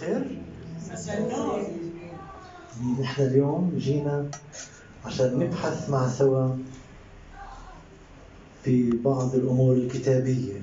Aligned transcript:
خير؟ 0.00 0.24
نحن 3.00 3.22
اليوم 3.22 3.72
جينا 3.78 4.30
عشان 5.04 5.38
نبحث 5.38 5.90
مع 5.90 6.08
سوا 6.08 6.56
في 8.64 8.90
بعض 8.90 9.34
الأمور 9.34 9.74
الكتابية 9.76 10.60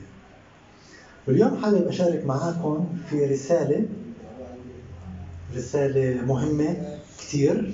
واليوم 1.28 1.58
حابب 1.64 1.88
أشارك 1.88 2.26
معاكم 2.26 2.88
في 3.10 3.26
رسالة 3.26 3.86
رسالة 5.56 6.22
مهمة 6.26 6.98
كثير 7.20 7.74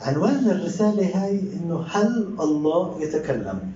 عنوان 0.00 0.50
الرسالة 0.50 1.24
هاي 1.24 1.40
إنه 1.40 1.82
هل 1.90 2.34
الله 2.40 3.02
يتكلم؟ 3.02 3.69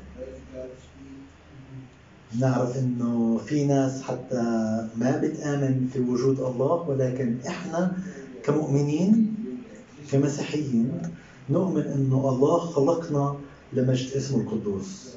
نعرف 2.40 2.76
إنه 2.78 3.38
في 3.46 3.64
ناس 3.64 4.02
حتى 4.02 4.42
ما 4.96 5.20
بتآمن 5.22 5.88
في 5.92 6.00
وجود 6.00 6.40
الله 6.40 6.74
ولكن 6.88 7.36
إحنا 7.46 7.96
كمؤمنين 8.44 9.34
كمسيحيين 10.12 10.92
نؤمن 11.50 11.82
إنه 11.82 12.28
الله 12.28 12.58
خلقنا 12.58 13.36
لمجد 13.72 14.16
اسمه 14.16 14.40
القدوس. 14.40 15.14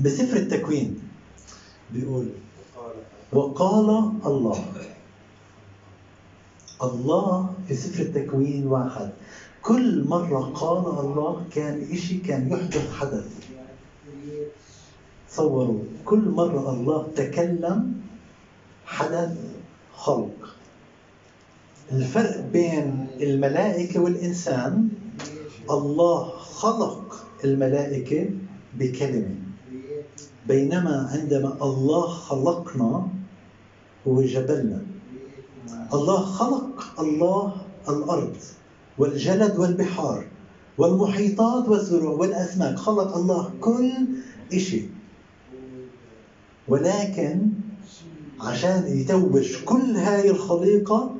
بسفر 0.00 0.36
التكوين 0.36 0.98
بيقول 1.92 2.28
وقال 3.32 3.88
الله. 4.26 4.64
الله 6.82 7.54
في 7.68 7.74
سفر 7.74 8.02
التكوين 8.02 8.66
واحد. 8.66 9.10
كل 9.62 10.04
مرة 10.08 10.40
قال 10.40 11.06
الله 11.06 11.44
كان 11.54 11.86
إشي 11.92 12.18
كان 12.18 12.50
يحدث 12.52 12.92
حدث. 12.92 13.26
تصوروا 15.34 15.78
كل 16.04 16.30
مرة 16.30 16.62
الله 16.70 17.06
تكلم 17.16 17.92
حدث 18.86 19.34
خلق. 19.94 20.38
الفرق 21.92 22.40
بين 22.52 23.06
الملائكة 23.20 24.00
والإنسان 24.00 24.88
الله 25.70 26.28
خلق 26.38 27.26
الملائكة 27.44 28.30
بكلمة. 28.78 29.34
بينما 30.46 31.10
عندما 31.12 31.58
الله 31.62 32.06
خلقنا 32.06 33.08
هو 34.08 34.22
جبلنا. 34.22 34.80
الله 35.94 36.20
خلق 36.22 37.00
الله 37.00 37.54
الأرض 37.88 38.36
والجلد 38.98 39.58
والبحار 39.58 40.24
والمحيطات 40.78 41.68
والزروع 41.68 42.12
والأسماك. 42.12 42.76
خلق 42.78 43.16
الله 43.16 43.50
كل 43.60 43.90
شيء 44.58 44.93
ولكن 46.68 47.48
عشان 48.40 48.84
يتوج 48.86 49.64
كل 49.64 49.96
هاي 49.96 50.30
الخليقة 50.30 51.14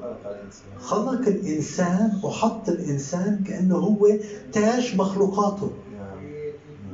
خلق 0.79 1.29
الإنسان 1.29 2.21
وحط 2.23 2.69
الإنسان 2.69 3.45
كأنه 3.47 3.77
هو 3.77 4.09
تاج 4.53 4.97
مخلوقاته. 4.97 5.73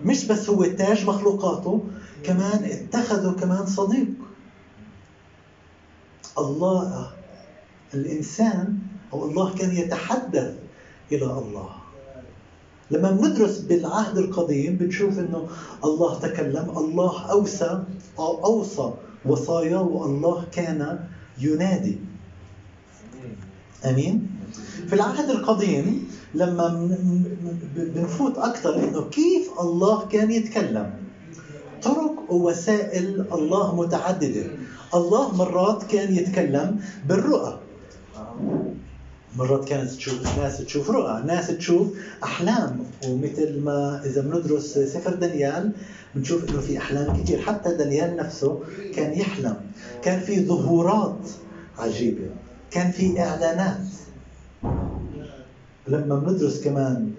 مش 0.04 0.26
بس 0.26 0.50
هو 0.50 0.64
تاج 0.64 1.06
مخلوقاته 1.06 1.84
كمان 2.24 2.64
اتخذه 2.64 3.32
كمان 3.32 3.66
صديق. 3.66 4.06
الله 6.38 7.10
الإنسان 7.94 8.78
أو 9.12 9.24
الله 9.24 9.54
كان 9.54 9.70
يتحدث 9.76 10.54
إلى 11.12 11.24
الله. 11.24 11.80
لما 12.91 13.10
بندرس 13.10 13.58
بالعهد 13.58 14.19
القديم 14.19 14.77
بنشوف 14.77 15.19
إنه 15.19 15.48
الله 15.84 16.19
تكلم 16.19 16.66
الله 16.77 17.30
اوصى 17.30 17.83
أو 18.19 18.44
أوصى 18.44 18.92
وصايا 19.24 19.78
والله 19.78 20.44
كان 20.52 20.98
ينادي. 21.38 21.98
آمين؟ 23.84 24.27
في 24.86 24.92
العهد 24.92 25.30
القديم 25.30 26.08
لما 26.34 26.96
بنفوت 27.77 28.38
أكثر 28.38 28.74
إنه 28.74 29.02
كيف 29.02 29.51
الله 29.61 30.07
كان 30.07 30.30
يتكلم. 30.30 30.90
طرق 31.83 32.14
ووسائل 32.28 33.27
الله 33.33 33.77
متعددة. 33.77 34.45
الله 34.95 35.36
مرات 35.36 35.83
كان 35.83 36.14
يتكلم 36.14 36.80
بالرؤى. 37.08 37.58
مرات 39.39 39.68
كانت 39.68 39.91
تشوف 39.91 40.39
ناس 40.39 40.58
تشوف 40.58 40.91
رؤى 40.91 41.23
ناس 41.27 41.46
تشوف 41.46 41.86
أحلام. 42.24 42.79
ومثل 43.07 43.61
ما 43.61 44.02
إذا 44.05 44.20
بندرس 44.20 44.79
سفر 44.79 45.14
دانيال 45.14 45.73
بنشوف 46.14 46.51
إنه 46.51 46.61
في 46.61 46.79
أحلام 46.79 47.23
كثير 47.23 47.40
حتى 47.40 47.74
دانيال 47.74 48.17
نفسه 48.17 48.61
كان 48.95 49.19
يحلم. 49.19 49.57
كان 50.02 50.20
في 50.20 50.45
ظهورات 50.46 51.29
عجيبة. 51.79 52.27
كان 52.70 52.90
في 52.90 53.20
إعلانات. 53.20 53.80
لما 55.89 56.17
بندرس 56.17 56.61
كمان 56.61 57.11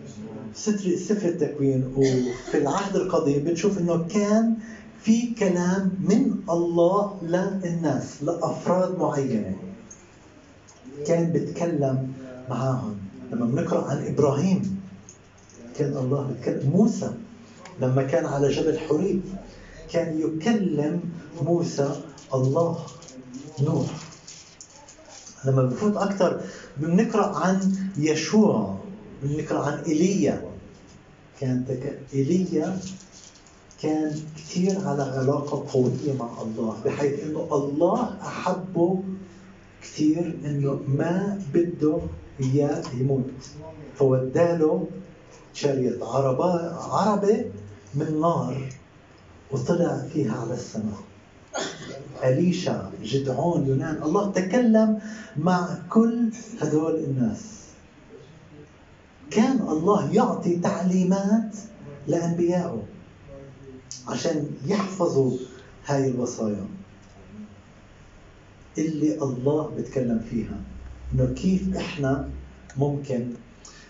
سفر 0.53 1.29
التكوين 1.29 1.93
وفي 1.95 2.57
العهد 2.57 2.95
القديم 2.95 3.43
بنشوف 3.43 3.77
إنه 3.77 4.07
كان 4.07 4.55
في 5.03 5.33
كلام 5.33 5.91
من 5.99 6.35
الله 6.49 7.17
للناس 7.23 8.23
لأفراد 8.23 8.99
معينة. 8.99 9.55
كان 11.07 11.31
بيتكلم 11.31 12.13
معاهم 12.49 12.97
لما 13.31 13.45
بنقرأ 13.45 13.89
عن 13.89 14.07
إبراهيم 14.07 14.81
كان 15.77 15.97
الله 15.97 16.27
بيتكلم 16.27 16.69
موسى 16.69 17.13
لما 17.81 18.03
كان 18.03 18.25
على 18.25 18.49
جبل 18.49 18.79
حريب 18.79 19.21
كان 19.91 20.19
يكلم 20.21 21.01
موسى 21.41 22.01
الله 22.33 22.85
نوح 23.61 23.89
لما 25.45 25.63
بنفوت 25.63 25.97
أكثر 25.97 26.41
بنقرأ 26.77 27.37
عن 27.37 27.75
يشوع 27.97 28.77
بنقرأ 29.23 29.65
عن 29.65 29.79
ايليا 29.83 30.41
كان. 31.39 31.65
ايليا 32.13 32.79
كان 33.81 34.15
كثير 34.37 34.87
على 34.87 35.03
علاقة 35.03 35.65
قوية 35.73 36.13
مع 36.19 36.41
الله 36.41 36.77
بحيث 36.85 37.23
إنه 37.23 37.47
الله 37.51 38.17
أحبه 38.21 39.03
كثير 39.81 40.39
إنه 40.45 40.79
ما 40.87 41.41
بده 41.53 41.99
إياه 42.39 42.83
يموت. 42.99 43.31
فوداله 43.95 44.87
شريط 45.53 46.03
عربة 46.03 46.73
عربة 46.73 47.45
من 47.95 48.21
نار 48.21 48.69
وطلع 49.51 50.07
فيها 50.13 50.35
على 50.41 50.53
السماء. 50.53 51.01
أليشا 52.23 52.91
جدعون 53.03 53.67
يونان 53.67 54.03
الله 54.03 54.31
تكلم 54.31 54.99
مع 55.37 55.77
كل 55.89 56.29
هدول 56.61 56.95
الناس. 56.95 57.41
كان 59.31 59.61
الله 59.61 60.13
يعطي 60.13 60.55
تعليمات 60.55 61.55
لأنبيائه 62.07 62.83
عشان 64.07 64.47
يحفظوا 64.65 65.37
هاي 65.85 66.07
الوصايا. 66.07 66.65
اللي 68.77 69.15
الله 69.21 69.71
بتكلم 69.77 70.21
فيها. 70.29 70.57
إنه 71.13 71.25
كيف 71.25 71.77
إحنا 71.77 72.29
ممكن 72.77 73.27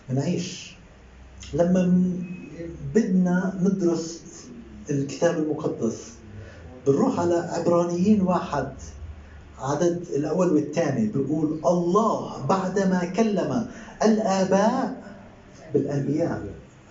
نعيش. 0.09 0.75
لما 1.53 2.11
بدنا 2.95 3.59
ندرس 3.61 4.23
الكتاب 4.89 5.37
المقدس 5.37 6.13
بنروح 6.87 7.19
على 7.19 7.35
عبرانيين 7.35 8.21
واحد 8.21 8.67
عدد 9.59 10.05
الأول 10.15 10.53
والثاني 10.53 11.07
بيقول 11.07 11.59
الله 11.65 12.45
بعدما 12.45 13.05
كلم 13.05 13.67
الآباء 14.03 15.01
بالأنبياء. 15.73 16.41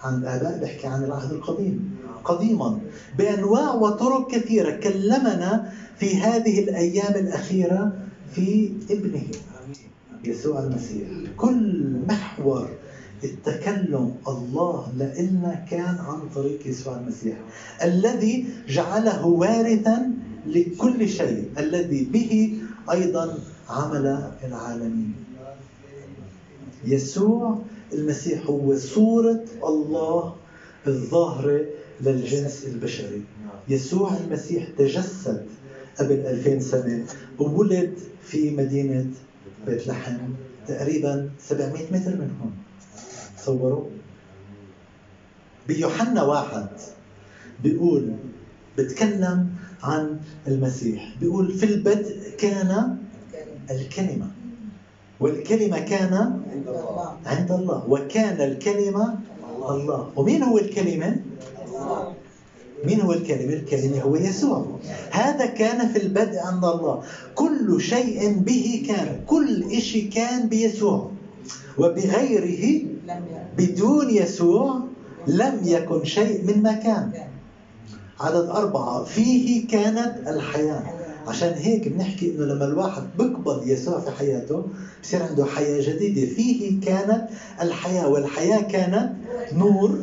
عن 0.02 0.14
الآباء 0.22 0.58
بيحكي 0.60 0.86
عن 0.86 1.04
العهد 1.04 1.32
القديم. 1.32 1.89
قديما 2.24 2.78
بأنواع 3.18 3.74
وطرق 3.74 4.30
كثيرة 4.30 4.70
كلمنا 4.70 5.72
في 5.98 6.16
هذه 6.16 6.64
الأيام 6.64 7.14
الأخيرة 7.14 7.92
في 8.34 8.72
ابنه. 8.90 9.22
يسوع 10.24 10.58
المسيح. 10.58 11.08
كل 11.36 11.96
محور 12.08 12.68
التكلم 13.24 14.14
الله 14.28 14.92
لنا 14.96 15.66
كان 15.70 15.96
عن 15.98 16.20
طريق 16.34 16.66
يسوع 16.66 16.96
المسيح 16.96 17.36
الذي 17.84 18.46
جعله 18.68 19.26
وارثا 19.26 20.12
لكل 20.46 21.08
شيء 21.08 21.44
الذي 21.58 22.04
به 22.04 22.54
أيضا 22.90 23.38
عمل 23.68 24.30
العالمين. 24.44 25.14
يسوع 26.84 27.58
المسيح 27.92 28.46
هو 28.46 28.76
صورة 28.76 29.44
الله 29.64 30.34
الظاهره 30.86 31.64
للجنس 32.02 32.64
البشري. 32.64 33.22
يسوع 33.68 34.16
المسيح 34.16 34.68
تجسد 34.78 35.46
قبل 35.98 36.12
2000 36.12 36.60
سنة 36.60 37.04
وولد 37.38 37.94
في 38.22 38.50
مدينة 38.50 39.06
بيت 39.66 39.86
لحم 39.88 40.18
تقريبا 40.68 41.30
700 41.38 41.92
متر 41.92 42.10
من 42.10 42.30
هون 42.40 42.52
تصوروا 43.38 43.84
بيوحنا 45.68 46.22
واحد 46.22 46.66
بيقول 47.62 48.12
بتكلم 48.78 49.48
عن 49.82 50.20
المسيح. 50.48 51.14
بيقول 51.20 51.52
في 51.52 51.66
البدء 51.66 52.30
كان 52.38 52.96
الكلمة 53.70 54.30
والكلمة 55.20 55.78
كان 55.78 56.14
عند 56.14 56.68
الله. 56.68 57.16
عند 57.26 57.52
الله. 57.52 57.84
وكان 57.88 58.50
الكلمة 58.50 59.18
الله. 59.68 60.12
ومين 60.16 60.42
هو 60.42 60.58
الكلمة؟ 60.58 61.16
مين 62.84 63.00
هو 63.00 63.12
الكلمة؟ 63.12 63.52
الكلمة 63.52 64.00
هو 64.00 64.16
يسوع. 64.16 64.66
هذا 65.10 65.46
كان 65.46 65.88
في 65.88 66.02
البدء 66.02 66.38
عند 66.38 66.64
الله. 66.64 67.02
كل 67.34 67.80
شيء 67.80 68.38
به 68.38 68.84
كان 68.88 69.20
كل 69.26 69.80
شيء 69.80 70.10
كان 70.10 70.48
بيسوع. 70.48 71.10
وبغيره 71.78 72.82
بدون 73.58 74.10
يسوع 74.10 74.80
لم 75.26 75.60
يكن 75.64 76.04
شيء 76.04 76.56
مما 76.56 76.72
كان. 76.72 77.12
عدد 78.20 78.48
أربعة 78.48 79.04
فيه 79.04 79.68
كانت 79.68 80.28
الحياة. 80.28 80.82
عشان 81.26 81.52
هيك 81.56 81.88
بنحكي 81.88 82.30
إنه 82.30 82.44
لما 82.44 82.64
الواحد 82.64 83.02
بقبل 83.18 83.70
يسوع 83.70 84.00
في 84.00 84.10
حياته 84.10 84.64
بصير 85.02 85.22
عنده 85.22 85.44
حياة 85.44 85.80
جديدة. 85.80 86.34
فيه 86.34 86.80
كانت 86.80 87.28
الحياة 87.62 88.08
والحياة 88.08 88.60
كانت 88.60 89.12
نور. 89.52 89.98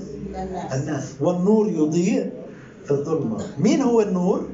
الناس. 0.74 1.04
والنور 1.20 1.70
يضيء 1.70 2.32
في 2.86 2.92
الظلمة. 2.92 3.38
مين 3.58 3.82
هو 3.82 4.02
النور؟ 4.02 4.48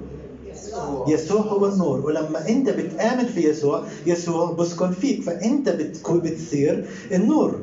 يسوع. 1.08 1.42
هو 1.42 1.66
النور. 1.66 2.00
ولما 2.06 2.50
انت 2.50 2.70
بتآمن 2.70 3.26
في 3.26 3.50
يسوع 3.50 3.84
يسوع 4.06 4.52
بسكن 4.52 4.92
فيك. 4.92 5.22
فانت 5.22 5.70
بتصير 6.10 6.86
النور. 7.12 7.60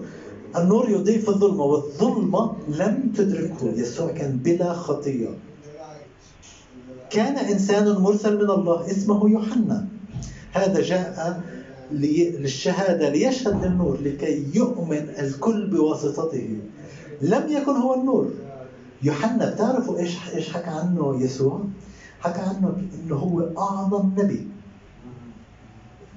النور 0.56 0.90
يضيء 0.90 1.18
في 1.18 1.28
الظلمة 1.28 1.64
والظلمة 1.64 2.52
لم 2.68 3.12
تدركه. 3.16 3.72
يسوع 3.76 4.10
كان 4.10 4.36
بلا 4.44 4.72
خطية. 4.72 5.28
كان 7.10 7.36
إنسان 7.36 7.88
مرسل 7.88 8.34
من 8.34 8.50
الله 8.50 8.90
اسمه 8.90 9.30
يوحنا. 9.30 9.86
هذا 10.52 10.80
جاء 10.80 11.40
للشهادة 11.92 13.08
ليشهد 13.08 13.64
للنور 13.64 13.98
لكي 14.04 14.44
يؤمن 14.54 15.08
الكل 15.18 15.66
بواسطته. 15.66 16.56
لم 17.20 17.48
يكن 17.48 17.72
هو 17.72 17.94
النور. 17.94 18.30
يوحنا 19.02 19.50
بتعرفوا 19.50 19.98
إيش 19.98 20.16
إيش 20.34 20.52
حكى 20.52 20.70
عنه 20.70 21.22
يسوع؟ 21.22 21.60
حكى 22.20 22.40
عنه 22.40 22.82
إنه 22.94 23.16
هو 23.16 23.48
أعظم 23.58 24.10
نبي. 24.18 24.46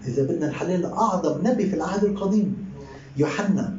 إذا 0.05 0.23
بدنا 0.23 0.47
نحلل 0.47 0.85
أعظم 0.85 1.47
نبي 1.47 1.65
في 1.65 1.75
العهد 1.75 2.03
القديم 2.03 2.65
يوحنا. 3.17 3.77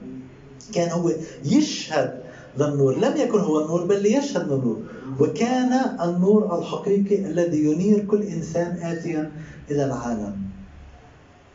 كان 0.75 0.91
هو 0.91 1.12
يشهد 1.44 2.21
للنور. 2.59 2.99
لم 2.99 3.17
يكن 3.17 3.38
هو 3.38 3.61
النور 3.65 3.85
بل 3.85 4.03
ليشهد 4.03 4.43
للنور. 4.53 4.79
وكان 5.21 5.73
النور 6.00 6.59
الحقيقي 6.59 7.26
الذي 7.26 7.65
ينير 7.65 8.05
كل 8.05 8.23
إنسان 8.23 8.79
اتيا 8.82 9.32
إلى 9.71 9.85
العالم. 9.85 10.37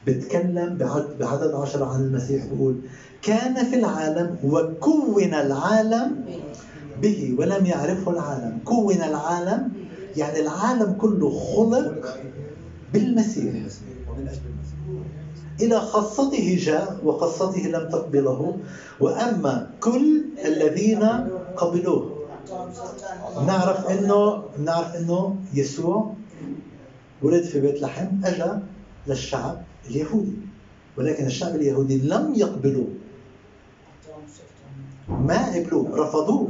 بتكلم 0.07 0.77
بعد- 0.77 1.17
بعدد 1.19 1.51
عشر 1.53 1.83
عن 1.83 1.99
المسيح 2.01 2.45
بيقول 2.45 2.75
كان 3.21 3.65
في 3.65 3.75
العالم 3.75 4.35
وكون 4.43 5.33
العالم 5.33 6.25
به 7.01 7.35
ولم 7.39 7.65
يعرفه 7.65 8.11
العالم. 8.11 8.59
كون 8.65 8.95
العالم 8.95 9.71
يعني 10.17 10.39
العالم 10.39 10.93
كله 10.93 11.29
خلق 11.39 12.17
بالمسيح. 12.93 13.53
المسيح. 13.53 13.83
إلى 15.61 15.79
خاصته 15.79 16.57
جاء 16.61 16.99
وخاصته 17.05 17.61
لم 17.61 17.89
تقبله 17.89 18.57
وأما 18.99 19.69
كل 19.79 20.21
الذين 20.45 21.03
قبلوه. 21.57 22.15
نعرف 23.47 23.87
انه 23.87 24.43
نعرف 24.65 24.95
إنه 24.95 25.35
يسوع 25.53 26.13
ولد 27.21 27.43
في 27.43 27.59
بيت 27.59 27.81
لحم 27.81 28.07
اجى 28.25 28.51
للشعب. 29.07 29.61
اليهودي. 29.89 30.31
ولكن 30.97 31.25
الشعب 31.25 31.55
اليهودي 31.55 31.97
لم 31.97 32.33
يقبلوه. 32.35 32.87
ما 35.09 35.55
قبلوه 35.55 35.97
رفضوه 35.97 36.49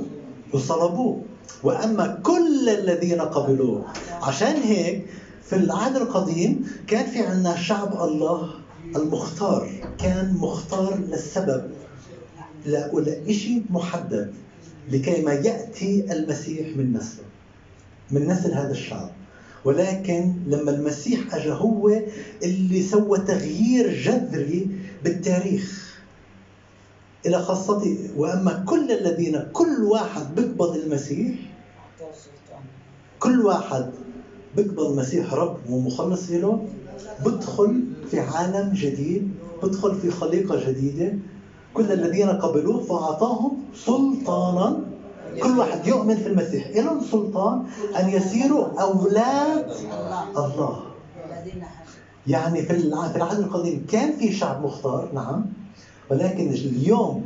وصلبوه 0.54 1.22
وأما 1.64 2.20
كل 2.24 2.70
الذين 2.70 3.22
قبلوه. 3.22 3.86
عشان 4.22 4.56
هيك 4.56 5.06
في 5.44 5.56
العهد 5.56 5.96
القديم 5.96 6.72
كان 6.88 7.06
في 7.06 7.20
عندنا 7.20 7.56
شعب 7.56 7.94
الله 8.04 8.50
المختار. 8.96 9.70
كان 9.98 10.34
مختار 10.34 11.00
للسبب. 11.00 11.72
لشيء 12.66 13.64
محدد 13.70 14.34
لكي 14.92 15.22
ما 15.22 15.34
يأتي 15.34 16.14
المسيح 16.14 16.78
من 16.78 16.94
نسله 16.94 17.26
من 18.12 18.28
نسل 18.28 18.54
هذا 18.54 18.72
الشعب. 18.72 19.10
ولكن 19.66 20.34
لما 20.48 20.72
المسيح 20.72 21.36
اجى 21.36 21.52
هو 21.52 22.02
اللي 22.44 22.84
سوى 22.84 23.18
تغيير 23.18 23.94
جذري 23.94 24.68
بالتاريخ. 25.04 25.90
إلى 27.26 27.40
خاصته 27.42 27.98
وأما 28.18 28.64
كل 28.68 28.92
الذين 28.92 29.44
كل 29.54 29.84
واحد 29.84 30.36
بيقبض 30.36 30.76
المسيح 30.76 31.32
كل 33.20 33.42
واحد 33.46 33.92
بيقبل 34.56 34.86
المسيح 34.86 35.34
رب 35.34 35.58
ومخلص 35.70 36.32
له 36.32 36.68
بدخل 37.26 37.84
في 38.12 38.20
عالم 38.20 38.74
جديد 38.74 39.32
بدخل 39.64 39.96
في 39.96 40.12
خليقة 40.12 40.70
جديدة. 40.70 41.14
كل 41.74 41.92
الذين 41.92 42.30
قبلوه 42.30 42.84
فأعطاهم 42.84 43.58
سلطانا 43.76 44.80
كل 45.40 45.60
واحد 45.60 45.88
يؤمن 45.88 46.16
في 46.16 46.28
المسيح. 46.28 46.68
لهم 46.76 47.02
سلطان 47.12 47.64
أن 48.00 48.10
يصيروا 48.10 48.82
أولاد 48.82 49.66
الله. 49.72 50.46
الله 50.46 50.80
الذين 51.26 51.64
حسبوا 51.64 52.00
يعني 52.28 52.62
في 52.62 52.74
الع- 52.74 53.08
في 53.08 53.16
العهد 53.16 53.40
القديم 53.40 53.86
كان 53.92 54.12
في 54.20 54.34
شعب 54.34 54.64
مختار 54.66 55.10
نعم 55.14 55.46
ولكن 56.12 56.50
اليوم 56.50 57.24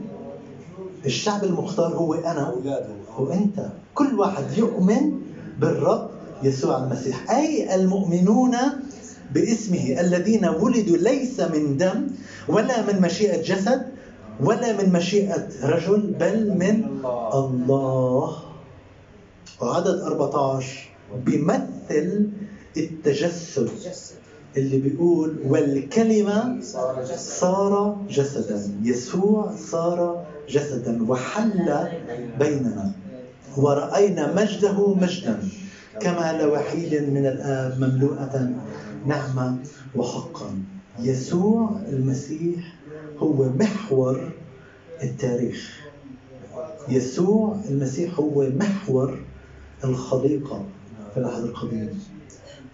الشعب 1.05 1.43
المختار 1.43 1.93
هو 1.95 2.13
أنا 2.13 2.55
وأنت. 3.19 3.65
كل 3.95 4.19
واحد 4.19 4.43
يؤمن 4.57 5.11
بالرب 5.59 6.09
يسوع 6.43 6.77
المسيح. 6.83 7.31
أي 7.31 7.75
المؤمنون 7.75 8.55
باسمه 9.33 9.95
الذين 9.99 10.45
ولدوا 10.45 10.97
ليس 10.97 11.39
من 11.39 11.77
دم 11.77 12.07
ولا 12.47 12.81
من 12.93 13.01
مشيئة 13.01 13.41
جسد 13.41 13.85
ولا 14.39 14.83
من 14.83 14.93
مشيئة 14.93 15.47
رجل 15.63 16.15
بل 16.19 16.49
من 16.57 16.83
الله. 17.33 18.37
وعدد 19.61 19.99
14 19.99 20.89
بيمثل 21.25 22.29
التجسد 22.77 23.69
جسد 23.85 24.15
اللي 24.57 24.77
بيقول 24.77 25.35
جسد 25.45 26.59
صار 27.17 27.97
جسدا 28.09 28.71
يسوع 28.83 29.55
صار 29.71 30.25
جسدا 30.49 31.09
وحل 31.09 31.87
بيننا 32.39 32.91
ورأينا 33.57 34.33
مجده 34.35 34.93
مجدا 34.93 35.39
كما 35.99 36.41
لوحيد 36.41 37.09
من 37.09 37.25
الآب 37.25 37.79
مملوءة 37.79 38.49
نعمة 39.05 39.57
وحقا. 39.95 40.49
يسوع 40.99 41.69
المسيح 41.89 42.72
هو 43.19 43.49
محور 43.49 44.31
التاريخ. 45.03 45.79
يسوع 46.89 47.57
المسيح 47.69 48.19
هو 48.19 48.49
محور 48.49 49.19
الخليقة 49.83 50.65
في 51.13 51.19
العهد 51.19 51.43
القديم 51.43 52.03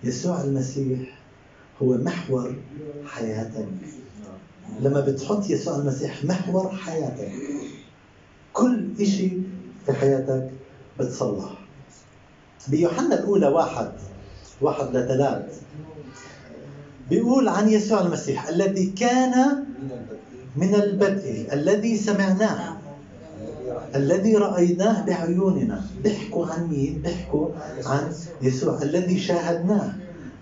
يسوع 0.03 0.41
المسيح 0.43 0.99
هو 1.81 1.97
محور 1.97 2.55
حياتك 3.05 3.67
لما 4.81 4.99
بتحط 5.01 5.49
يسوع 5.49 5.75
المسيح 5.75 6.23
محور 6.23 6.69
حياتك 6.69 7.31
كل 8.53 8.87
إشي 8.99 9.31
في 9.85 9.93
حياتك 9.93 10.49
بتصلح. 10.99 11.49
بيوحنا 12.67 13.19
الأولى 13.19 13.47
واحد 13.47 13.91
واحد 14.61 14.87
لثلاث. 14.95 15.61
بيقول 17.09 17.47
عن 17.47 17.69
يسوع 17.69 18.01
المسيح 18.01 18.47
الذي 18.47 18.85
كان 18.85 19.65
من 20.55 20.75
البدء 20.75 21.53
الذي 21.53 21.97
سمعناه 21.97 22.77
الذي 23.95 24.35
رأيناه 24.35 25.05
بعيوننا. 25.05 25.83
بيحكوا 26.03 26.45
عن 26.45 26.67
مين؟ 26.67 27.01
بيحكوا 27.01 27.49
عن 27.85 28.13
يسوع 28.41 28.81
الذي 28.81 29.19
شاهدناه. 29.19 29.93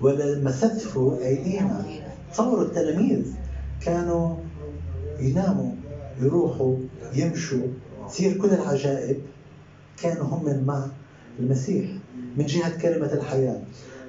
ولمسته 0.02 1.18
أيدينا. 1.22 1.86
تصوروا 2.34 2.64
التلاميذ 2.64 3.26
كانوا 3.86 4.36
يناموا 5.20 5.72
يروحوا 6.22 6.76
يمشوا. 7.16 7.68
تصير 8.10 8.38
كل 8.38 8.48
العجائب 8.48 9.18
كانوا 10.02 10.24
هم 10.24 10.64
مع 10.66 10.86
المسيح 11.40 11.90
من 12.38 12.46
جهة 12.46 12.82
كلمة 12.82 13.14
الحياة. 13.14 13.62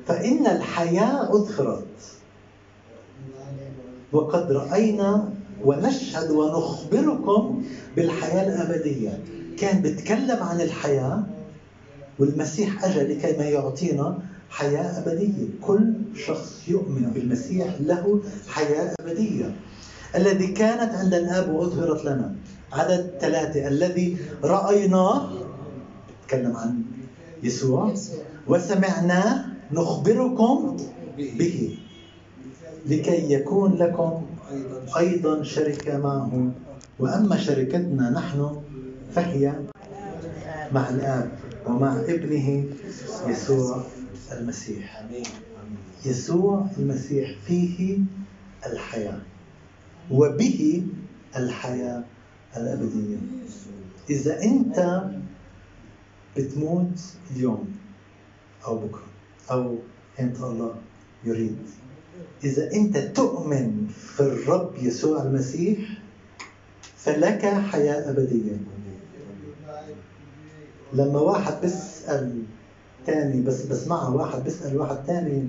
فإن 0.06 0.46
الحياة 0.46 1.36
أذخرت 1.36 1.86
وقد 4.12 4.52
رأينا 4.52 5.37
ونشهد 5.64 6.30
ونخبركم 6.30 7.62
بالحياة 7.96 8.48
الأبدية. 8.48 9.24
كان 9.58 9.82
بيتكلم 9.82 10.42
عن 10.42 10.60
الحياة 10.60 11.22
والمسيح 12.18 12.84
أجى 12.84 13.00
لكي 13.00 13.36
ما 13.38 13.44
يعطينا 13.44 14.18
حياة 14.50 14.98
أبدية. 14.98 15.48
كل 15.62 15.92
شخص 16.26 16.68
يؤمن 16.68 17.10
بالمسيح 17.14 17.74
له 17.80 18.20
حياة 18.48 18.94
أبدية. 19.00 19.54
الذي 20.14 20.46
كانت 20.46 20.94
عند 20.94 21.14
الآب 21.14 21.54
وأظهرت 21.54 22.04
لنا. 22.04 22.34
عدد 22.72 23.10
ثلاثة. 23.20 23.68
الذي 23.68 24.16
رأيناه 24.44 25.30
تكلم 26.28 26.56
عن 26.56 26.82
يسوع 27.42 27.94
وسمعناه 28.46 29.44
نخبركم 29.72 30.76
به. 31.18 31.78
لكي 32.86 33.32
يكون 33.32 33.74
لكم 33.74 34.22
أيضا 34.96 35.42
شركة 35.42 35.98
معه 35.98 36.52
وأما 36.98 37.36
شركتنا 37.36 38.10
نحن 38.10 38.62
فهي 39.12 39.54
مع 40.72 40.88
الآب 40.88 41.30
ومع 41.66 41.96
ابنه 42.00 42.64
يسوع 43.26 43.82
المسيح. 44.32 45.04
يسوع 46.06 46.66
المسيح 46.78 47.30
فيه 47.46 47.98
الحياة 48.66 49.20
وبه 50.10 50.82
الحياة 51.36 52.04
الأبدية. 52.56 53.16
إذا 54.10 54.42
أنت 54.42 55.04
بتموت 56.36 57.00
اليوم 57.36 57.68
أو 58.66 58.78
بكرة 58.78 59.06
أو 59.50 59.76
أنت 60.20 60.40
الله 60.40 60.74
يريد. 61.24 61.56
إذا 62.44 62.72
أنت 62.72 62.98
تؤمن 62.98 63.86
في 63.88 64.20
الرب 64.20 64.70
يسوع 64.82 65.22
المسيح 65.22 65.78
فلك 66.96 67.44
حياة 67.44 68.10
أبدية. 68.10 68.56
لما 70.92 71.18
واحد 71.20 71.60
بيسأل 71.62 72.42
تاني 73.06 73.42
بس 73.42 73.62
بسمعها 73.62 74.08
واحد 74.08 74.44
بيسأل 74.44 74.76
واحد 74.76 75.04
تاني 75.06 75.48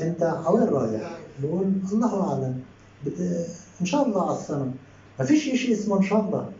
أنت 0.00 0.22
عوين 0.22 0.68
رايح؟ 0.68 1.18
بقول 1.42 1.72
الله 1.92 2.30
أعلم. 2.30 2.60
بت... 3.06 3.20
إن 3.80 3.86
شاء 3.86 4.06
الله 4.06 4.30
على 4.30 4.38
السنة 4.38 4.72
ما 5.18 5.24
فيش 5.24 5.42
شيء 5.44 5.72
اسمه 5.72 5.98
إن 5.98 6.02
شاء 6.02 6.20
الله. 6.20 6.52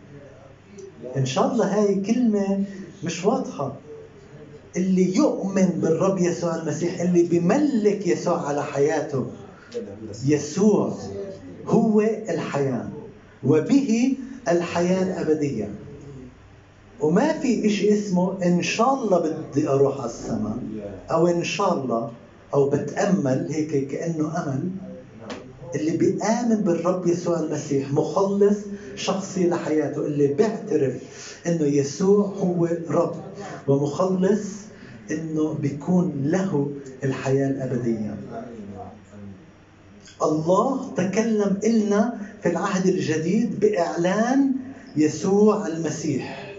إن 1.17 1.25
شاء 1.25 1.51
الله 1.51 1.79
هاي 1.79 1.95
كلمة 1.95 2.63
مش 3.03 3.25
واضحة. 3.25 3.75
اللي 4.77 5.15
يؤمن 5.15 5.65
بالرب 5.65 6.19
يسوع 6.19 6.55
المسيح 6.55 7.01
اللي 7.01 7.23
بيملك 7.23 8.07
يسوع 8.07 8.47
على 8.47 8.63
حياته. 8.63 9.25
يسوع 10.25 10.97
هو 11.67 12.01
الحياة 12.01 12.89
وبه 13.43 14.17
الحياة 14.47 15.03
الأبدية. 15.03 15.69
وما 16.99 17.33
في 17.39 17.65
إشي 17.65 17.93
اسمه 17.93 18.43
إن 18.45 18.61
شاء 18.61 18.93
الله 18.93 19.19
بدي 19.51 19.67
أروح 19.69 19.97
على 19.97 20.05
السماء 20.09 20.57
أو 21.11 21.27
إن 21.27 21.43
شاء 21.43 21.73
الله 21.83 22.11
أو 22.53 22.69
بتأمل 22.69 23.47
هيك 23.51 23.87
كأنه 23.87 24.43
أمل. 24.43 24.69
اللي 25.75 25.97
بيآمن 25.97 26.55
بالرب 26.55 27.07
يسوع 27.07 27.39
المسيح 27.39 27.93
مخلص 27.93 28.57
شخصي 28.95 29.49
لحياته 29.49 30.05
اللي 30.05 30.27
بيعترف 30.27 30.93
إنه 31.47 31.63
يسوع 31.63 32.25
هو 32.25 32.67
رب 32.89 33.15
ومخلص 33.67 34.41
إنه 35.11 35.53
بيكون 35.53 36.13
له 36.25 36.71
الحياة 37.03 37.47
الأبدية. 37.47 38.15
الله 40.23 40.91
تكلم 40.97 41.59
إلنا 41.63 42.19
في 42.43 42.49
العهد 42.49 42.85
الجديد 42.87 43.59
بإعلان 43.59 44.51
يسوع 44.95 45.67
المسيح. 45.67 46.53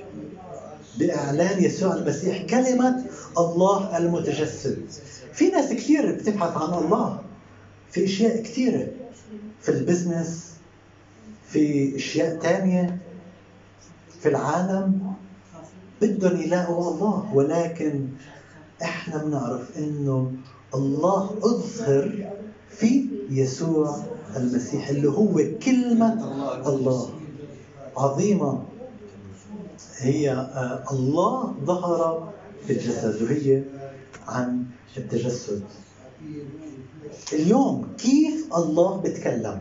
بإعلان 0.99 1.65
يسوع 1.65 1.95
المسيح 1.95 2.43
كلمة 2.47 3.05
الله 3.39 3.99
المتجسد. 3.99 4.79
في 5.33 5.49
ناس 5.49 5.73
كثير 5.73 6.13
بتبحث 6.15 6.57
عن 6.57 6.85
الله. 6.85 7.19
في 7.93 8.05
أشياء 8.05 8.43
كثيرة. 8.43 8.89
في 9.61 9.69
البزنس 9.69 10.53
في 11.49 11.97
أشياء 11.97 12.37
تانية. 12.39 12.99
في 14.21 14.29
العالم. 14.29 15.13
بدهم 16.03 16.41
يلاقوا 16.41 16.95
الله. 16.95 17.31
ولكن 17.35 18.09
إحنا 18.83 19.25
بنعرف 19.25 19.79
إنه 19.79 20.33
الله 20.75 21.31
أظهر 21.43 22.31
في 22.71 23.07
يسوع 23.31 24.03
المسيح 24.37 24.89
اللي 24.89 25.09
هو 25.09 25.41
كلمة 25.65 26.13
الله. 26.69 27.11
عظيمة. 27.97 28.63
هي 29.99 30.31
آه، 30.33 30.85
الله 30.93 31.55
ظهر 31.65 32.33
في 32.67 32.73
الجسد 32.73 33.23
وهي 33.23 33.63
عن 34.29 34.65
التجسد. 34.97 35.63
اليوم 37.33 37.89
كيف 37.99 38.47
الله 38.57 38.97
بتكلم؟ 39.01 39.61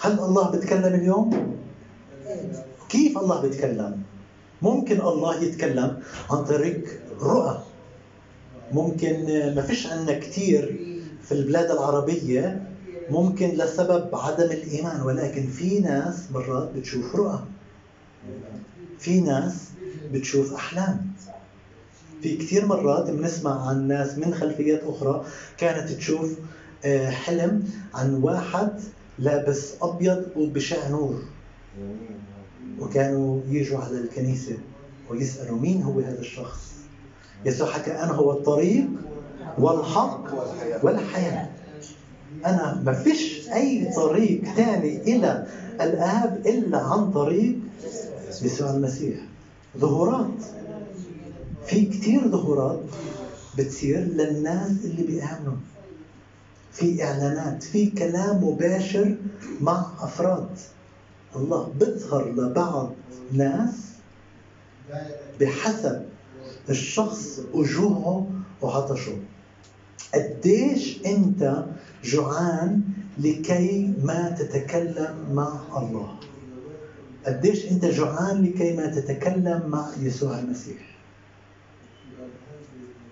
هل 0.00 0.12
الله 0.12 0.50
بتكلم 0.50 0.94
اليوم؟ 0.94 1.56
كيف 2.88 3.18
الله 3.18 3.40
بيتكلم؟ 3.40 4.02
ممكن 4.62 5.00
الله 5.00 5.42
يتكلم 5.42 6.02
عن 6.30 6.44
طريق 6.44 7.00
رؤى. 7.20 7.62
ممكن 8.72 9.24
ما 9.56 9.62
فيش 9.62 9.86
عندنا 9.86 10.18
كثير 10.18 10.62
في 11.22 11.32
البلاد 11.32 11.70
العربية 11.70 12.68
ممكن 13.10 13.48
لسبب 13.48 14.14
عدم 14.14 14.44
الإيمان 14.50 15.00
ولكن 15.02 15.46
في 15.46 15.80
ناس 15.80 16.32
مرات 16.32 16.70
بتشوف 16.76 17.14
رؤى. 17.16 17.38
في 18.98 19.20
ناس 19.20 19.54
بتشوف 20.12 20.54
أحلام. 20.54 21.06
في 22.24 22.36
كثير 22.36 22.66
مرات 22.66 23.10
بنسمع 23.10 23.68
عن 23.68 23.88
ناس 23.88 24.18
من 24.18 24.34
خلفيات 24.34 24.82
أخرى 24.84 25.24
كانت 25.58 25.92
تشوف 25.92 26.38
آه، 26.84 27.10
حلم 27.10 27.62
عن 27.94 28.14
واحد 28.14 28.80
لابس 29.18 29.72
أبيض 29.82 30.24
وبشع 30.36 30.88
نور. 30.88 31.22
وكانوا 32.80 33.40
يجوا 33.48 33.78
على 33.78 33.98
الكنيسة 33.98 34.56
ويسألوا 35.10 35.58
مين 35.58 35.82
هو 35.82 36.00
هذا 36.00 36.18
الشخص. 36.20 36.72
يسوع 37.44 37.70
حكى 37.70 37.92
أنا 37.92 38.12
هو 38.12 38.32
الطريق 38.32 38.86
والحق 39.58 40.24
والحياة. 40.82 41.48
أنا 42.46 42.82
ما 42.84 42.92
فيش 42.92 43.48
أي 43.48 43.92
طريق 43.96 44.44
ثاني 44.44 44.96
إلى 45.02 45.46
الآب 45.80 46.42
إلا 46.46 46.78
عن 46.78 47.12
طريق 47.12 47.54
يسوع 48.42 48.70
المسيح. 48.70 49.16
ظهورات. 49.78 50.44
في 51.66 51.86
كثير 51.86 52.28
ظهورات 52.28 52.80
بتصير 53.58 53.98
للناس 53.98 54.70
اللي 54.84 55.02
بيآمنوا 55.02 55.56
في 56.72 57.04
إعلانات 57.04 57.62
في 57.62 57.90
كلام 57.90 58.44
مباشر 58.44 59.16
مع 59.60 59.86
أفراد. 60.00 60.48
الله 61.36 61.72
بيظهر 61.80 62.30
لبعض 62.32 62.92
ناس 63.32 63.74
بحسب 65.40 66.02
الشخص 66.70 67.40
وجوعه 67.54 68.26
وعطشه. 68.62 69.16
قديش 70.14 70.98
أنت 71.06 71.64
جوعان 72.04 72.80
لكي 73.18 73.92
ما 74.02 74.30
تتكلم 74.30 75.14
مع 75.32 75.60
الله؟ 75.76 76.14
قديش 77.26 77.66
أنت 77.70 77.84
جوعان 77.84 78.42
لكي 78.42 78.76
ما 78.76 78.86
تتكلم 78.86 79.62
مع 79.68 79.88
يسوع 80.00 80.38
المسيح؟ 80.38 80.93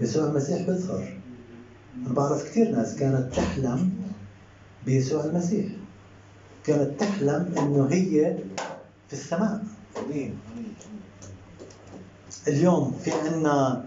يسوع 0.01 0.25
المسيح 0.27 0.63
بيظهر. 0.67 1.19
أنا 2.07 2.15
بعرف 2.15 2.45
كثير 2.51 2.71
ناس 2.71 2.97
كانت 2.97 3.35
تحلم 3.35 3.91
بيسوع 4.87 5.25
المسيح. 5.25 5.67
كانت 6.65 7.01
تحلم 7.01 7.55
إنه 7.59 7.87
هي 7.91 8.39
في 9.09 9.13
السماء. 9.13 9.63
اليوم 12.49 12.93
في 13.05 13.11
عنا 13.13 13.85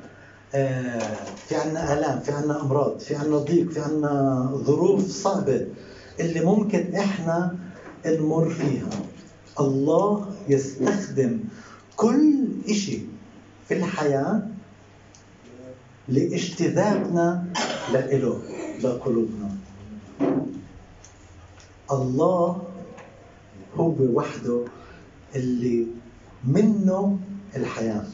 آه، 0.55 1.15
في 1.47 1.55
عنا 1.55 1.93
آلام 1.93 2.19
في 2.19 2.31
عنا 2.31 2.61
أمراض 2.61 2.99
في 2.99 3.15
عنا 3.15 3.37
ضيق 3.37 3.71
في 3.71 3.79
عنا 3.79 4.49
ظروف 4.53 5.07
صعبة 5.07 5.67
اللي 6.19 6.41
ممكن 6.45 6.95
إحنا 6.95 7.55
نمر 8.05 8.49
فيها. 8.49 8.89
الله 9.59 10.35
يستخدم 10.49 11.39
كل 11.95 12.45
إشي 12.69 12.99
في 13.67 13.73
الحياة 13.77 14.47
لاجتذابنا 16.07 17.45
لإله 17.93 18.39
لقلوبنا. 18.83 19.49
الله 21.91 22.63
هو 23.75 23.95
وحده 23.99 24.61
اللي 25.35 25.87
منه 26.47 27.19
الحياة. 27.55 28.05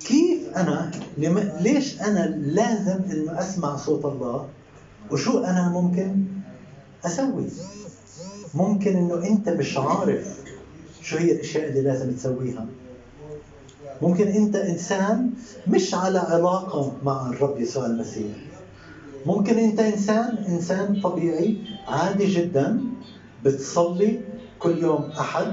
كيف 0.00 0.56
أنا. 0.56 0.90
ليش 1.60 2.00
أنا 2.00 2.26
لازم 2.28 3.00
إنه 3.10 3.38
أسمع 3.40 3.76
صوت 3.76 4.04
الله؟ 4.04 4.48
وشو 5.10 5.38
أنا 5.38 5.68
ممكن 5.68 6.24
أسوي؟ 7.04 7.46
ممكن 8.54 8.96
إنه 8.96 9.26
أنت 9.26 9.48
مش 9.48 9.76
عارف 9.76 10.40
شو 11.02 11.16
هي 11.16 11.32
الأشياء 11.32 11.68
اللي 11.68 11.80
لازم 11.82 12.12
تسويها. 12.12 12.66
ممكن 14.02 14.28
انت 14.28 14.56
انسان 14.56 15.30
مش 15.66 15.94
على 15.94 16.18
علاقة 16.18 16.92
مع 17.02 17.26
الرب 17.30 17.60
يسوع 17.60 17.86
المسيح. 17.86 18.36
ممكن 19.26 19.58
انت 19.58 19.80
انسان 19.80 20.36
انسان 20.48 21.00
طبيعي 21.00 21.56
عادي 21.88 22.26
جدا 22.26 22.80
بتصلي 23.44 24.20
كل 24.58 24.78
يوم 24.78 25.10
أحد 25.20 25.52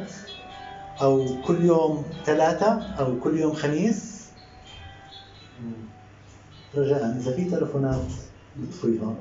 أو 1.02 1.26
كل 1.48 1.66
يوم 1.66 2.04
ثلاثة 2.26 2.82
أو 2.82 3.20
كل 3.20 3.40
يوم 3.40 3.54
خميس. 3.54 4.18
رجاء 6.76 7.18
إذا 7.18 7.32
في 7.32 7.50
تلفونات 7.50 8.12
بطفيها 8.56 9.16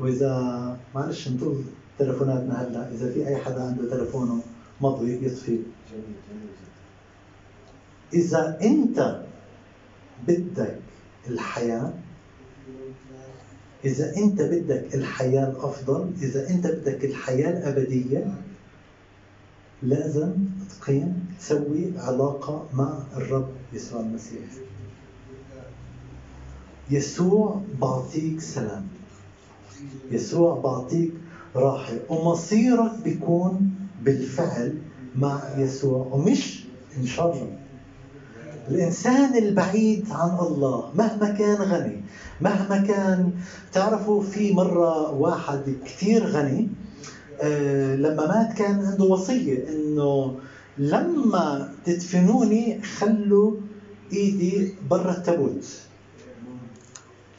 وإذا 0.00 0.76
معلش 0.94 1.28
نطول 1.28 1.64
تلفوناتنا 1.98 2.62
هلأ 2.62 2.90
إذا 2.94 3.12
في 3.12 3.28
أي 3.28 3.36
حدا 3.36 3.62
عنده 3.62 3.90
تلفونه 3.90 4.40
مضوي 4.80 5.12
يطفي. 5.12 5.52
جميل 5.52 6.16
جميل 6.30 6.46
جدا 6.60 6.65
إذا 8.14 8.58
أنت 8.62 9.22
بدك 10.28 10.78
الحياة 11.28 11.92
إذا 13.84 14.16
أنت 14.16 14.42
بدك 14.42 14.94
الحياة 14.94 15.50
الأفضل 15.50 16.10
إذا 16.22 16.50
أنت 16.50 16.66
بدك 16.66 17.04
الحياة 17.04 17.50
الأبدية 17.50 18.34
لازم 19.82 20.32
تقيم 20.80 21.26
تسوي 21.38 21.92
علاقة 21.96 22.66
مع 22.74 23.02
الرب 23.16 23.48
يسوع 23.72 24.00
المسيح. 24.00 24.48
يسوع 26.90 27.60
بعطيك 27.80 28.40
سلام. 28.40 28.86
يسوع 30.10 30.60
بعطيك 30.60 31.12
راحة. 31.56 31.94
ومصيرك 32.08 33.00
بيكون 33.04 33.70
بالفعل 34.02 34.78
مع 35.16 35.58
يسوع 35.58 36.06
ومش 36.12 36.64
إن 36.96 37.06
شاء 37.06 37.32
الله. 37.32 37.65
الإنسان 38.70 39.36
البعيد 39.36 40.04
عن 40.10 40.38
الله 40.46 40.90
مهما 40.94 41.28
كان 41.30 41.56
غني 41.56 42.00
مهما 42.40 42.76
كان 42.78 43.32
تعرفوا 43.72 44.22
في 44.22 44.52
مرة 44.52 45.10
واحد 45.12 45.76
كثير 45.84 46.26
غني 46.26 46.68
آه، 47.42 47.94
لما 47.94 48.26
مات 48.26 48.58
كان 48.58 48.86
عنده 48.86 49.04
وصية 49.04 49.68
إنه 49.68 50.34
لما 50.78 51.72
تدفنوني 51.84 52.82
خلوا 52.82 53.52
إيدي 54.12 54.74
برا 54.90 55.10
التابوت. 55.10 55.66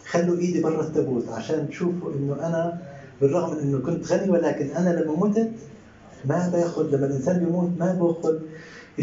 خلوا 0.10 0.38
إيدي 0.38 0.62
برا 0.62 0.82
التابوت 0.82 1.30
عشان 1.30 1.70
تشوفوا 1.70 2.12
إنه 2.14 2.34
أنا 2.34 2.82
بالرغم 3.22 3.56
من 3.56 3.60
إنه 3.62 3.80
كنت 3.80 4.12
غني 4.12 4.32
ولكن 4.32 4.68
أنا 4.70 4.90
لما 4.90 5.16
متت 5.16 5.52
ما 6.26 6.50
باخذ 6.54 6.96
لما 6.96 7.06
الإنسان 7.06 7.40
بيموت 7.46 7.70
ما 7.80 7.94
باخذ. 7.94 8.40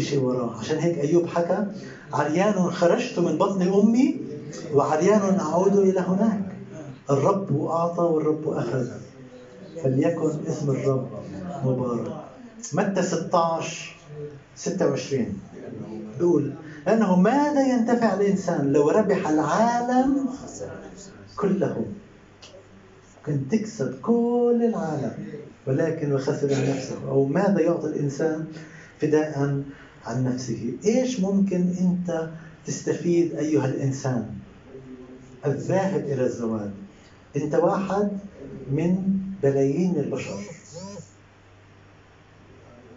شيء 0.01 0.19
وراه 0.19 0.59
عشان 0.59 0.77
هيك 0.77 0.97
أيوب 0.97 1.25
حكى 1.27 1.65
عريان 2.13 2.53
خرجت 2.53 3.19
من 3.19 3.37
بطن 3.37 3.61
أمي 3.61 4.19
وعريان 4.73 5.39
أعود 5.39 5.75
إلى 5.75 5.99
هناك. 5.99 6.41
الرب 7.09 7.65
أعطى 7.65 8.01
والرب 8.01 8.47
أخذ 8.49 8.87
فليكن 9.83 10.31
اسم 10.47 10.69
الرب 10.71 11.07
مبارك. 11.63 12.13
متى 12.73 13.01
16 13.01 13.95
26 14.55 15.39
بيقول 16.17 16.53
لأنه 16.87 17.15
ماذا 17.15 17.61
ينتفع 17.67 18.13
الإنسان 18.13 18.71
لو 18.71 18.89
ربح 18.89 19.27
العالم 19.27 20.25
كله؟ 21.35 21.85
كنت 23.25 23.51
تكسب 23.55 23.99
كل 24.01 24.61
العالم 24.69 25.13
ولكن 25.67 26.13
وخسر 26.13 26.47
نفسه. 26.69 26.95
أو 27.09 27.25
ماذا 27.25 27.59
يعطي 27.61 27.87
الإنسان 27.87 28.45
فداء 29.01 29.61
عن 30.05 30.23
نفسه. 30.23 30.73
إيش 30.85 31.19
ممكن 31.19 31.73
أنت 31.81 32.29
تستفيد 32.65 33.35
أيها 33.35 33.65
الإنسان 33.65 34.29
الذاهب 35.45 36.03
إلى 36.05 36.25
الزواج؟ 36.25 36.69
أنت 37.37 37.55
واحد 37.55 38.09
من 38.71 39.19
بلايين 39.43 39.95
البشر. 39.95 40.39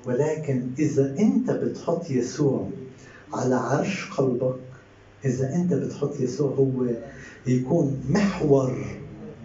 ولكن 0.07 0.71
إذا 0.79 1.19
أنت 1.19 1.51
بتحط 1.51 2.11
يسوع 2.11 2.69
على 3.33 3.55
عرش 3.55 4.11
قلبك 4.17 4.57
إذا 5.25 5.55
أنت 5.55 5.75
بتحط 5.75 6.21
يسوع 6.21 6.51
هو 6.51 6.85
يكون 7.47 8.05
محور 8.09 8.85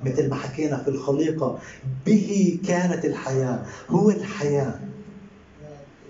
مثل 0.05 0.29
ما 0.29 0.35
حكينا 0.35 0.77
في 0.77 0.87
الخليقة 0.87 1.59
به 2.05 2.59
كانت 2.67 3.05
الحياة 3.05 3.65
هو 3.89 4.09
الحياة. 4.09 4.79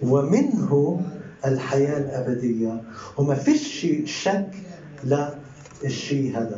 ومنه 0.02 1.02
الحياة 1.46 1.98
الأبدية. 1.98 2.82
وما 3.18 3.36
فيش 3.36 3.88
شك 4.06 4.52
للشيء 5.84 6.38
هذا. 6.38 6.58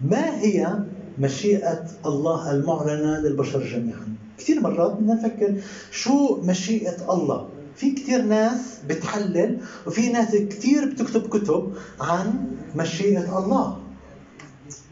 ما 0.00 0.38
هي 0.40 0.78
مشيئة 1.18 1.84
الله 2.06 2.50
المعلنة 2.50 3.18
للبشر 3.18 3.62
جميعا؟ 3.64 4.16
كثير 4.38 4.60
مرات 4.60 4.92
بدنا 4.92 5.14
نفكر 5.14 5.60
شو 5.90 6.40
مشيئة 6.42 7.12
الله. 7.14 7.48
في 7.76 7.90
كثير 7.92 8.22
ناس 8.22 8.78
بتحلل 8.88 9.60
وفي 9.86 10.12
ناس 10.12 10.36
كثير 10.36 10.90
بتكتب 10.90 11.28
كتب 11.28 11.72
عن 12.00 12.44
مشيئة 12.76 13.38
الله. 13.38 13.78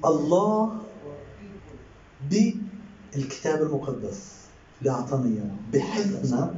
الله 0.05 0.73
بالكتاب 2.31 3.63
المقدس 3.63 4.31
اللي 4.81 4.91
أعطانا 4.91 5.27
إياه 5.27 5.51
بحثنا 5.73 6.55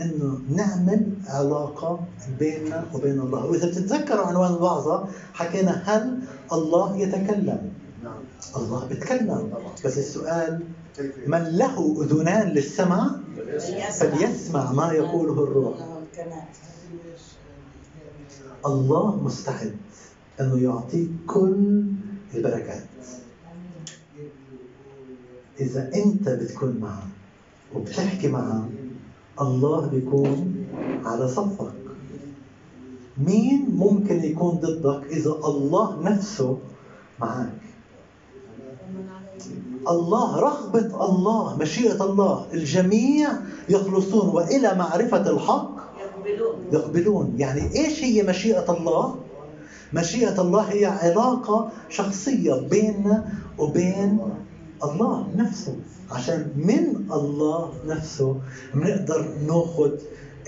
أنه 0.00 0.40
نعمل 0.48 1.12
علاقة 1.26 2.00
بيننا 2.38 2.84
وبين 2.94 3.20
الله، 3.20 3.46
وإذا 3.46 3.68
بتتذكروا 3.68 4.26
عنوان 4.26 4.52
الوعظة 4.54 5.08
حكينا 5.34 5.82
هل 5.86 6.18
الله 6.52 6.96
يتكلم؟ 6.96 7.72
نعم 8.04 8.22
الله 8.56 8.86
بيتكلم 8.86 9.52
بس 9.84 9.98
السؤال 9.98 10.60
من 11.26 11.38
له 11.38 12.02
أذنان 12.02 12.48
للسمع 12.48 13.10
فليسمع 13.92 14.72
ما 14.72 14.92
يقوله 14.92 15.44
الروح. 15.44 15.76
الله 18.66 19.16
مستعد 19.16 19.76
أنه 20.40 20.58
يعطيك 20.62 21.08
كل 21.26 21.82
البركات. 22.34 22.82
إذا 25.60 25.90
أنت 25.94 26.28
بتكون 26.28 26.78
معه 26.80 27.06
وبتحكي 27.74 28.28
معه 28.28 28.68
الله 29.40 29.86
بيكون 29.86 30.54
على 31.04 31.28
صفك. 31.28 31.72
مين 33.18 33.70
ممكن 33.76 34.24
يكون 34.24 34.54
ضدك 34.54 35.06
إذا 35.10 35.30
الله 35.44 36.02
نفسه 36.02 36.58
معك 37.18 37.60
الله 39.88 40.40
رغبة 40.40 41.04
الله 41.04 41.56
مشيئة 41.56 42.04
الله. 42.04 42.46
الجميع 42.54 43.28
يخلصون 43.68 44.28
وإلى 44.28 44.74
معرفة 44.74 45.30
الحق 45.30 45.70
يقبلون. 46.72 47.34
يعني 47.38 47.62
إيش 47.74 48.04
هي 48.04 48.22
مشيئة 48.22 48.72
الله؟ 48.72 49.14
مشيئة 49.92 50.40
الله 50.40 50.62
هي 50.62 50.86
علاقة 50.86 51.70
شخصية 51.88 52.54
بيننا 52.54 53.32
وبين 53.58 54.18
الله 54.84 55.28
نفسه. 55.36 55.76
عشان 56.10 56.52
من 56.56 57.12
الله 57.12 57.72
نفسه 57.86 58.40
بنقدر 58.74 59.34
ناخذ 59.46 59.92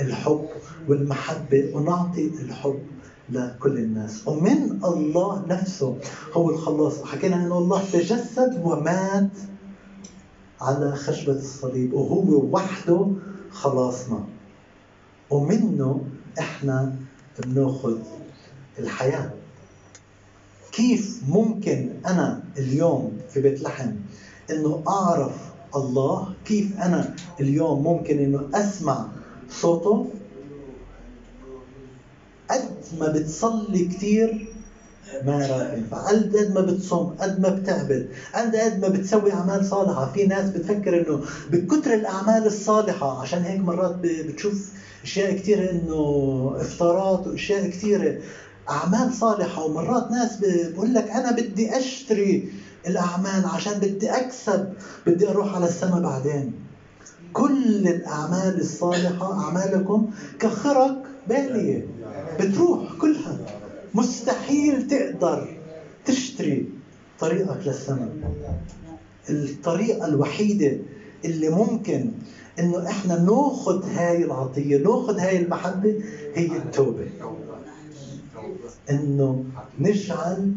الحب 0.00 0.48
والمحبة 0.88 1.70
ونعطي 1.74 2.26
الحب 2.26 2.82
لكل 3.30 3.78
الناس. 3.78 4.28
ومن 4.28 4.84
الله 4.84 5.46
نفسه 5.48 5.98
هو 6.32 6.50
الخلاص. 6.50 7.02
حكينا 7.02 7.36
إنه 7.36 7.58
الله 7.58 7.82
تجسد 7.92 8.60
ومات 8.64 9.30
على 10.60 10.96
خشبة 10.96 11.32
الصليب 11.32 11.92
وهو 11.92 12.44
وحده 12.52 13.06
خلاصنا. 13.50 14.24
ومنه 15.30 16.04
إحنا 16.38 16.96
بناخذ 17.38 17.98
الحياة. 18.78 19.30
كيف 20.72 21.22
ممكن 21.28 21.90
أنا 22.06 22.42
اليوم 22.58 23.18
في 23.30 23.40
بيت 23.40 23.62
لحم 23.62 23.92
إنه 24.52 24.82
أعرف 24.88 25.34
الله 25.76 26.34
كيف 26.44 26.80
أنا 26.80 27.14
اليوم 27.40 27.82
ممكن 27.82 28.18
إنه 28.18 28.48
أسمع 28.54 29.06
صوته. 29.50 30.06
قد 32.50 32.70
ما 33.00 33.08
بتصلي 33.08 33.84
كثير 33.84 34.46
ما 35.26 35.46
راح 35.46 35.72
ينفع 35.72 36.08
قد 36.08 36.52
ما 36.54 36.60
بتصوم 36.60 37.16
قد 37.20 37.40
ما 37.40 37.48
بتعبد 37.48 38.08
قد 38.34 38.56
قد 38.56 38.80
ما 38.82 38.88
بتسوي 38.88 39.32
أعمال 39.32 39.64
صالحة. 39.64 40.12
في 40.12 40.24
ناس 40.24 40.50
بتفكر 40.50 41.02
إنه 41.02 41.20
بكتر 41.50 41.94
الأعمال 41.94 42.46
الصالحة 42.46 43.20
عشان 43.20 43.42
هيك 43.42 43.60
مرات 43.60 43.96
بتشوف 44.04 44.70
أشياء 45.02 45.32
كثيره 45.32 45.70
إنه 45.70 46.02
افطارات 46.60 47.26
وأشياء 47.26 47.66
كثيره 47.66 48.18
أعمال 48.70 49.12
صالحة. 49.14 49.64
ومرات 49.64 50.10
ناس 50.10 50.36
بقول 50.40 50.94
لك 50.94 51.10
أنا 51.10 51.32
بدي 51.32 51.76
أشتري 51.76 52.48
الأعمال 52.86 53.46
عشان 53.46 53.78
بدي 53.78 54.10
أكسب 54.10 54.72
بدي 55.06 55.28
أروح 55.28 55.54
على 55.54 55.66
السماء 55.66 56.00
بعدين. 56.02 56.52
كل 57.32 57.88
الأعمال 57.88 58.60
الصالحة 58.60 59.40
أعمالكم 59.44 60.10
كخرق 60.40 61.02
بالية. 61.28 61.86
بتروح 62.40 62.92
كلها. 63.00 63.38
مستحيل 63.94 64.86
تقدر 64.86 65.56
تشتري 66.04 66.68
طريقك 67.20 67.66
للسماء 67.66 68.12
الطريقة 69.30 70.06
الوحيدة 70.06 70.78
اللي 71.24 71.48
ممكن 71.48 72.10
إنه 72.58 72.88
إحنا 72.88 73.18
ناخذ 73.20 73.84
هاي 73.90 74.24
العطية 74.24 74.76
ناخذ 74.76 75.18
هاي 75.18 75.42
المحبة 75.42 75.94
هي 76.34 76.46
التوبة. 76.56 77.06
إنه 78.90 79.44
نجعل 79.78 80.52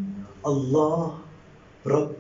الله 0.47 1.17
رب 1.87 2.11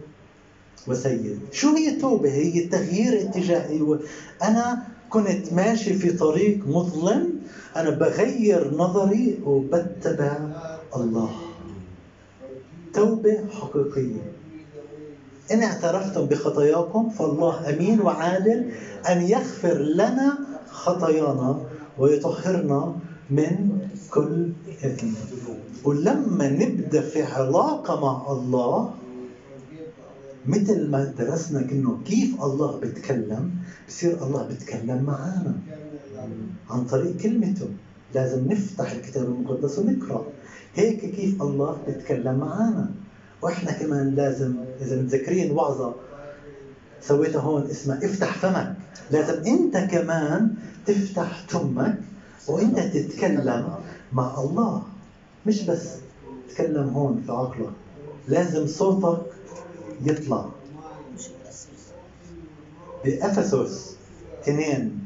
وسيد. 0.87 1.39
شو 1.51 1.75
هي 1.75 1.89
التوبة؟ 1.89 2.29
هي 2.29 2.59
تغيير 2.59 3.21
اتجاهي 3.21 3.99
أنا 4.43 4.83
كنت 5.09 5.53
ماشي 5.53 5.93
في 5.93 6.11
طريق 6.11 6.67
مظلم. 6.67 7.29
أنا 7.75 7.89
بغير 7.89 8.73
نظري 8.77 9.39
وبتبع 9.45 10.37
الله. 10.95 11.31
توبة 12.93 13.39
حقيقية. 13.51 14.31
إن 15.51 15.63
اعترفتم 15.63 16.25
بخطاياكم 16.25 17.09
فالله 17.09 17.69
أمين 17.69 18.01
وعادل 18.01 18.71
أن 19.09 19.21
يغفر 19.21 19.77
لنا 19.77 20.37
خطايانا 20.71 21.61
ويطهرنا 21.97 22.95
من 23.29 23.79
كل 24.11 24.49
إثم 24.85 25.07
ولما 25.83 26.49
نبدأ 26.49 27.01
في 27.01 27.23
علاقة 27.23 28.01
مع 28.01 28.31
الله 28.31 28.93
مثل 30.47 30.89
ما 30.89 31.03
درسنا 31.03 31.61
كأنه 31.61 31.99
كيف 32.05 32.43
الله 32.43 32.79
بيتكلم 32.79 33.51
بصير 33.87 34.23
الله 34.23 34.47
بيتكلم 34.47 35.03
معنا 35.03 35.55
عن 36.69 36.85
طريق 36.85 37.17
كلمته. 37.17 37.67
لازم 38.15 38.51
نفتح 38.51 38.91
الكتاب 38.91 39.25
المقدس 39.25 39.79
ونقرأ. 39.79 40.25
هيك 40.75 40.99
كيف 41.15 41.41
الله 41.41 41.77
بيتكلم 41.87 42.39
معنا 42.39 42.91
وإحنا 43.41 43.71
كمان 43.71 44.15
لازم 44.15 44.55
إذا 44.81 45.01
متذكرين 45.01 45.51
وعظة 45.51 45.95
سويتها 47.01 47.41
هون 47.41 47.63
اسمها 47.63 48.05
افتح 48.05 48.37
فمك. 48.37 48.75
لازم 49.11 49.43
أنت 49.43 49.77
كمان 49.77 50.53
تفتح 50.85 51.45
تمك 51.49 51.97
وأنت 52.47 52.79
تتكلم 52.79 53.69
مع 54.13 54.39
الله. 54.39 54.83
مش 55.45 55.61
بس 55.63 55.89
تتكلم 56.49 56.89
هون 56.89 57.23
في 57.25 57.31
عقلك. 57.31 57.73
لازم 58.27 58.67
صوتك 58.67 59.21
يطلع. 60.01 60.45
بأفسس 63.05 63.95
2 64.43 64.99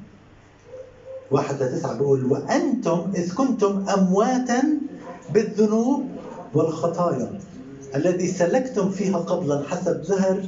واحد 1.32 1.64
لتسعة 1.64 1.94
بيقول 1.98 2.26
وأنتم 2.26 3.12
إذ 3.16 3.34
كنتم 3.34 3.90
أمواتا 3.90 4.64
بالذنوب 5.34 6.04
والخطايا 6.54 7.40
الذي 7.96 8.28
سلكتم 8.28 8.90
فيها 8.90 9.18
قبلا 9.18 9.64
حسب 9.68 10.02
دهر 10.02 10.44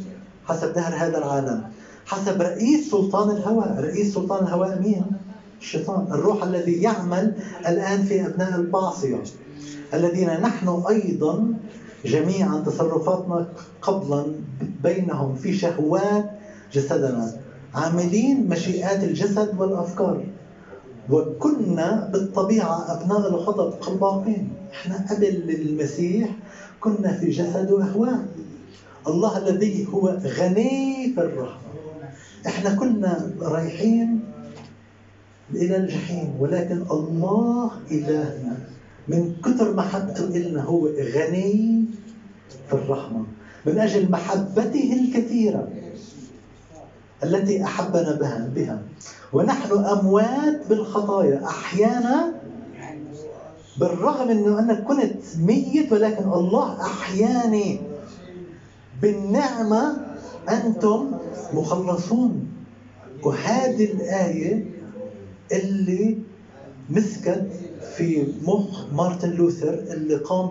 حسب 0.46 0.74
دهر 0.74 0.96
هذا 0.96 1.18
العالم 1.18 1.64
حسب 2.06 2.42
رئيس 2.42 2.92
سلطان 2.92 3.38
الهواء. 3.38 3.80
رئيس 3.80 4.14
سلطان 4.14 4.44
الهواء 4.44 4.80
مين؟ 4.80 5.06
الشيطان 5.62 6.08
الروح 6.12 6.44
الذي 6.44 6.82
يعمل 6.82 7.36
الآن 7.68 8.04
في 8.04 8.26
أبناء 8.26 8.56
المعصية 8.56 9.24
الذين 9.94 10.42
نحن 10.42 10.84
أيضا 10.90 11.54
جميعا 12.06 12.64
تصرفاتنا 12.66 13.48
قبلا 13.82 14.26
بينهم 14.84 15.36
في 15.36 15.54
شهوات 15.54 16.32
جسدنا. 16.74 17.34
عاملين 17.76 18.50
مشيئات 18.50 19.04
الجسد 19.04 19.60
والأفكار. 19.60 20.26
وكنا 21.10 22.10
بالطبيعة 22.14 22.92
أبناء 22.94 23.30
الغضب 23.30 23.72
قباقين 23.74 24.50
إحنا 24.72 25.06
قبل 25.10 25.50
المسيح 25.50 26.30
كنا 26.80 27.14
في 27.14 27.30
جسد 27.30 27.72
وأهواء 27.72 28.26
الله 29.08 29.38
الذي 29.38 29.88
هو 29.94 30.08
غني 30.10 31.14
في 31.16 31.22
الرحمة. 31.22 31.62
إحنا 32.48 32.76
كنا 32.76 33.32
رايحين 33.42 34.20
إلى 35.54 35.78
الجحيم 35.78 36.36
ولكن 36.40 36.82
الله 36.92 37.72
إلهنا. 37.92 38.58
من 39.08 39.36
كثر 39.46 39.74
محبته 39.76 40.24
إلنا 40.26 40.62
هو 40.64 40.88
غني 40.88 41.86
في 42.68 42.74
الرحمة 42.74 43.26
من 43.66 43.80
أجل 43.80 44.12
محبته 44.12 45.00
الكثيرة 45.02 45.68
التي 47.24 47.64
أحبنا 47.64 48.16
بها 48.16 48.50
بها. 48.56 48.82
ونحن 49.34 49.72
أموات 49.78 50.68
بالخطايا 50.70 51.46
أحيانا 51.46 52.34
بالرغم 53.78 54.30
أنه 54.30 54.60
أنا 54.60 54.74
كنت 54.74 55.16
ميت 55.40 55.92
ولكن 55.92 56.24
الله 56.24 56.82
أحياني 56.82 57.82
بالنعمة 59.02 59.98
أنتم 60.50 61.12
مخلصون. 61.54 62.48
وهذه 63.24 63.92
الآية 63.92 64.66
اللي 65.52 66.18
مسكت 66.90 67.52
في 67.98 68.28
مخ 68.42 68.94
مارتن 68.94 69.30
لوثر 69.30 69.74
اللي 69.74 70.16
قام 70.16 70.50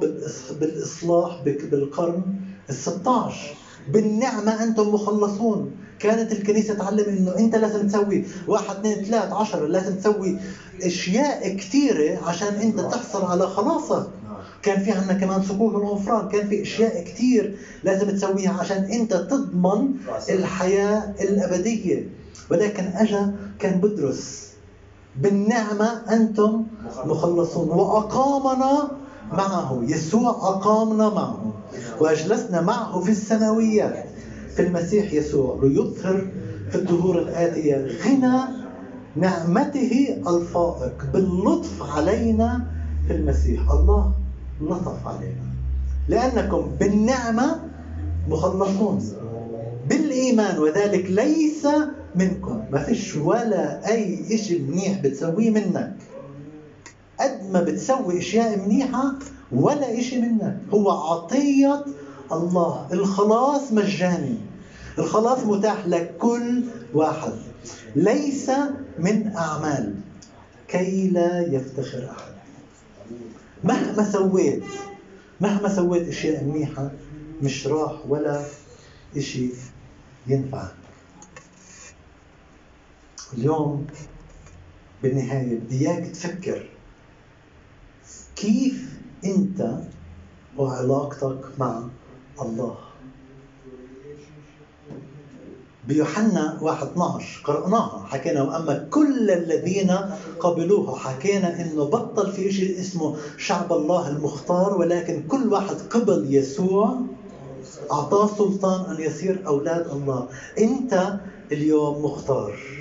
بالإصلاح 0.60 1.42
بالقرن 1.44 2.22
ال 2.70 2.74
16 2.74 3.54
بالنعمة 3.92 4.62
أنتم 4.64 4.88
مخلصون. 4.94 5.70
كانت 5.98 6.32
الكنيسة 6.32 6.74
تعلم 6.74 7.04
إنه 7.08 7.38
أنت 7.38 7.56
لازم 7.56 7.88
تسوي 7.88 8.24
واحد 8.46 8.76
اثنين 8.76 9.04
ثلاث 9.04 9.32
عشرة 9.32 9.66
لازم 9.66 9.94
تسوي 9.94 10.36
أشياء 10.82 11.56
كثيرة 11.56 12.18
عشان 12.24 12.48
أنت 12.54 12.80
تحصل 12.80 13.24
على 13.24 13.46
خلاصك 13.46 14.06
كان 14.62 14.82
في 14.84 14.92
عندنا 14.92 15.12
كمان 15.14 15.42
صكوك 15.42 15.74
الغفران. 15.74 16.28
كان 16.28 16.48
في 16.48 16.62
أشياء 16.62 17.04
كثير 17.04 17.56
لازم 17.84 18.10
تسويها 18.10 18.52
عشان 18.60 18.76
أنت 18.84 19.14
تضمن 19.14 19.88
الحياة 20.30 21.14
الأبدية. 21.20 22.08
ولكن 22.50 22.84
أجا 22.84 23.34
كان 23.58 23.80
بدرس 23.80 24.49
بالنعمة 25.16 25.86
أنتم 26.10 26.64
مخلصون. 27.04 27.68
وأقامنا 27.68 28.88
معه. 29.32 29.80
يسوع 29.82 30.30
أقامنا 30.30 31.08
معه. 31.08 31.52
وأجلسنا 32.00 32.60
معه 32.60 33.00
في 33.00 33.10
السماويات. 33.10 34.04
في 34.56 34.62
المسيح 34.62 35.12
يسوع. 35.12 35.58
ليظهر 35.62 36.26
في 36.70 36.78
الدهور 36.78 37.18
الآتية 37.18 37.86
غنى 38.04 38.40
نعمته 39.16 40.22
الفائق. 40.28 41.04
باللطف 41.12 41.96
علينا 41.96 42.66
في 43.06 43.14
المسيح. 43.14 43.70
الله 43.70 44.12
لطف 44.62 45.06
علينا. 45.06 45.50
لأنكم 46.08 46.70
بالنعمة 46.80 47.60
مخلصون. 48.28 49.12
بالإيمان. 49.88 50.58
وذلك 50.58 51.10
ليس 51.10 51.66
منكم. 52.14 52.64
ما 52.72 52.82
فيش 52.84 53.16
ولا 53.16 53.88
أي 53.92 54.38
شيء 54.38 54.60
منيح 54.62 55.00
بتسويه 55.00 55.50
منك. 55.50 55.96
قد 57.20 57.50
ما 57.52 57.60
بتسوي 57.62 58.18
أشياء 58.18 58.58
منيحة 58.58 59.14
ولا 59.52 60.00
شيء 60.00 60.20
منك. 60.20 60.58
هو 60.74 60.90
عطية 60.90 61.84
الله. 62.32 62.88
الخلاص 62.92 63.72
مجاني. 63.72 64.36
الخلاص 64.98 65.38
متاح 65.44 65.86
لكل 65.86 66.64
واحد. 66.94 67.32
ليس 67.96 68.50
من 68.98 69.32
أعمال. 69.36 69.94
كي 70.68 71.08
لا 71.08 71.40
يفتخر 71.40 72.10
أحد. 72.10 72.32
مهما 73.64 74.10
سويت 74.12 74.62
مهما 75.40 75.68
سويت 75.68 76.08
أشياء 76.08 76.44
منيحة 76.44 76.90
مش 77.42 77.66
راح 77.66 77.92
ولا 78.08 78.42
إشي 79.16 79.48
ينفعك 80.26 80.74
اليوم 83.38 83.86
بالنهاية 85.02 85.58
بدي 85.58 85.88
إياك 85.88 86.06
تفكر 86.06 86.68
كيف 88.36 88.98
أنت 89.24 89.78
وعلاقتك 90.56 91.40
مع 91.58 91.82
الله؟ 92.42 92.76
بيوحنا 95.88 96.58
1 96.62 96.86
12 96.86 97.40
قرأناها 97.44 98.06
حكينا 98.06 98.42
وأما 98.42 98.88
كل 98.90 99.30
الذين 99.30 99.96
قبلوها 100.40 100.96
حكينا 100.98 101.60
إنه 101.60 101.84
بطل 101.84 102.32
في 102.32 102.52
شيء 102.52 102.80
اسمه 102.80 103.16
شعب 103.36 103.72
الله 103.72 104.08
المختار 104.08 104.78
ولكن 104.78 105.22
كل 105.28 105.52
واحد 105.52 105.74
قبل 105.74 106.34
يسوع 106.34 107.00
أعطاه 107.92 108.26
سلطان 108.26 108.96
أن 108.96 109.02
يصير 109.02 109.46
أولاد 109.46 109.86
الله. 109.90 110.28
أنت 110.58 111.20
اليوم 111.52 112.04
مختار. 112.04 112.79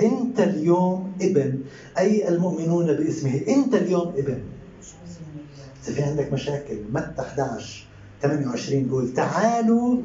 أنت 0.00 0.40
اليوم 0.40 1.12
ابن 1.22 1.58
أي 1.98 2.28
المؤمنون 2.28 2.86
باسمه 2.86 3.40
أنت 3.48 3.74
اليوم 3.74 4.08
ابن. 4.16 4.38
إذا 5.88 5.94
في 5.94 6.02
عندك 6.02 6.32
مشاكل 6.32 6.78
متى 6.92 7.20
11 7.20 7.86
28 8.22 8.82
بيقول 8.82 9.14
تعالوا 9.14 9.98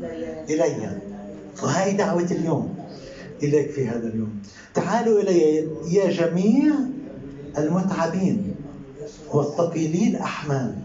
إلي. 0.49 0.97
وهي 1.63 1.93
دعوة 1.93 2.28
اليوم. 2.32 2.75
إليك 3.43 3.71
في 3.71 3.88
هذا 3.88 4.08
اليوم. 4.08 4.41
تعالوا 4.73 5.21
إلي 5.21 5.67
يا 5.91 6.12
جميع 6.12 6.73
المتعبين 7.58 8.56
والثقيلين 9.34 10.15
أحمال 10.15 10.75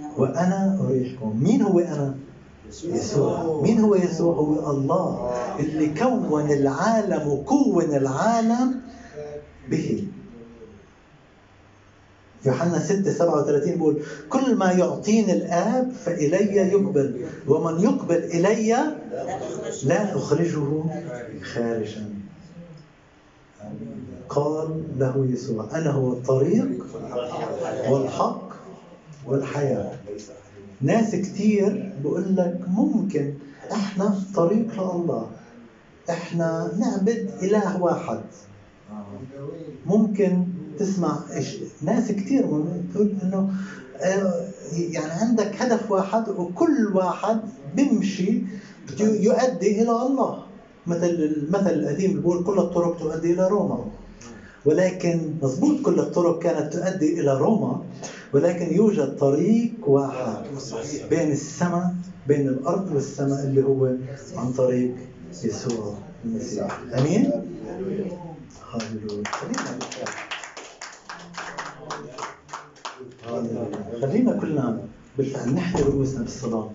أنا 0.00 0.16
وأنا 0.16 0.78
أريحكم. 0.80 1.40
مين 1.42 1.62
هو 1.62 1.78
أنا؟ 1.78 2.14
يسوع. 2.84 3.60
مين 3.62 3.80
هو 3.80 3.94
يسوع؟ 3.94 4.34
هو 4.34 4.70
الله 4.70 5.30
اللي 5.60 5.94
كون 5.94 6.50
العالم 6.50 7.28
وكون 7.28 7.96
العالم 7.96 8.80
به. 9.70 10.04
يوحنا 12.44 12.78
6 12.78 13.12
37 13.12 13.74
بيقول 13.74 14.02
كل 14.28 14.54
ما 14.54 14.72
يعطيني 14.72 15.32
الآب 15.32 15.92
فإلي 16.04 16.56
يقبل 16.56 17.26
ومن 17.48 17.80
يقبل 17.80 18.16
إلي 18.16 18.68
لا 18.72 19.36
أخرج 19.36 19.86
لا 19.86 20.16
أخرجه 20.16 20.84
خارجا. 21.42 22.10
قال 24.28 24.82
له 24.98 25.26
يسوع 25.30 25.68
أنا 25.74 25.90
هو 25.90 26.12
الطريق 26.12 26.86
والحق 27.90 28.50
والحياة. 29.26 29.99
ناس 30.82 31.14
كتير 31.14 31.92
بقول 32.04 32.36
لك 32.36 32.60
ممكن 32.68 33.34
إحنا 33.72 34.14
طريق 34.34 34.72
لله. 34.80 35.26
إحنا 36.10 36.70
نعبد 36.78 37.30
إله 37.42 37.82
واحد. 37.82 38.20
ممكن 39.86 40.44
تسمع 40.78 41.18
ناس 41.82 42.10
ممكن 42.10 42.46
تقول 42.94 43.14
إنه 43.22 43.50
آه، 44.00 44.44
يعني 44.72 45.12
عندك 45.12 45.62
هدف 45.62 45.90
واحد 45.90 46.28
وكل 46.28 46.90
واحد 46.94 47.40
بيمشي 47.76 48.42
يؤدي 49.00 49.82
إلى 49.82 49.90
الله. 49.90 50.42
مثل 50.86 51.06
المثل 51.10 51.70
القديم 51.70 52.12
بيقول 52.12 52.44
كل 52.44 52.58
الطرق 52.58 52.98
تؤدي 52.98 53.32
إلى 53.32 53.48
روما. 53.48 53.84
ولكن 54.64 55.34
مضبوط 55.42 55.80
كل 55.80 56.00
الطرق 56.00 56.38
كانت 56.38 56.72
تؤدي 56.72 57.20
إلى 57.20 57.38
روما. 57.38 57.82
ولكن 58.32 58.74
يوجد 58.74 59.16
طريق 59.16 59.72
واحد 59.86 60.44
بين 61.10 61.32
السماء 61.32 61.94
بين 62.28 62.48
الأرض 62.48 62.92
والسماء 62.94 63.44
اللي 63.44 63.64
هو 63.64 63.94
عن 64.36 64.52
طريق 64.52 64.94
يسوع 65.44 65.94
المسيح. 66.24 66.80
أمين؟ 66.98 67.30
خلينا. 68.62 69.78
خلينا 74.00 74.32
كلنا 74.40 74.78
بالفعل 75.18 75.54
نحكي 75.54 75.82
رؤوسنا 75.82 76.22
بالصلاة. 76.22 76.70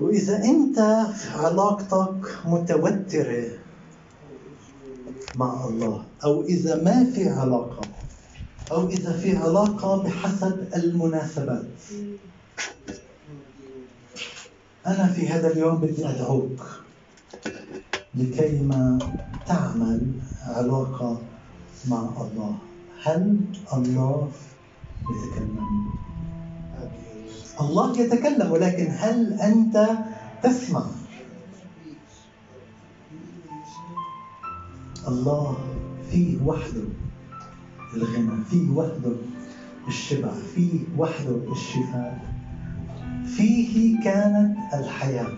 وإذا 0.00 0.44
أنت 0.44 0.78
في 1.16 1.28
علاقتك 1.38 2.28
متوترة 2.44 3.44
مع 5.36 5.64
الله 5.64 6.04
أو 6.24 6.42
إذا 6.42 6.82
ما 6.82 7.04
في 7.04 7.28
علاقة 7.28 7.80
أو 8.70 8.88
إذا 8.88 9.12
في 9.18 9.36
علاقة 9.36 10.02
بحسب 10.02 10.68
المناسبات 10.76 11.64
أنا 14.86 15.06
في 15.06 15.28
هذا 15.28 15.52
اليوم 15.52 15.76
بدي 15.76 16.08
أدعوك 16.08 16.66
لكيما 18.14 18.98
تعمل 19.46 20.12
علاقة 20.46 21.20
مع 21.88 21.98
الله 22.20 22.58
هل 23.02 23.36
الله 23.72 24.28
يتكلم؟ 25.10 25.90
الله 27.60 28.00
يتكلم 28.00 28.52
ولكن 28.52 28.86
هل 28.98 29.32
أنت 29.40 29.88
تسمع؟ 30.42 30.86
الله 35.08 35.56
فيه 36.10 36.42
وحده 36.44 36.82
الغنى 37.94 38.44
فيه 38.50 38.70
وحده 38.70 39.12
الشبع 39.88 40.32
فيه 40.54 40.80
وحده 40.98 41.52
الشفاء. 41.52 42.30
فيه 43.36 44.00
كانت 44.04 44.56
الحياة 44.74 45.32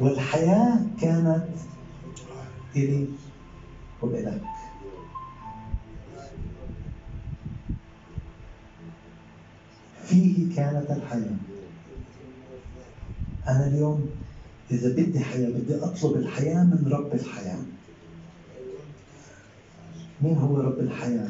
والحياة 0.00 0.80
كانت 1.00 1.44
إلي 2.76 3.06
وإليك 4.02 4.42
فيه 10.06 10.56
كانت 10.56 10.90
الحياة. 10.90 11.36
أنا 13.48 13.66
اليوم 13.66 14.10
إذا 14.70 14.92
بدي 14.92 15.20
حياة 15.20 15.48
بدي 15.50 15.74
أطلب 15.84 16.16
الحياة 16.16 16.64
من 16.64 16.88
رب 16.92 17.14
الحياة. 17.14 17.58
مين 20.26 20.38
هو 20.38 20.60
رب 20.60 20.78
الحياة؟ 20.78 21.28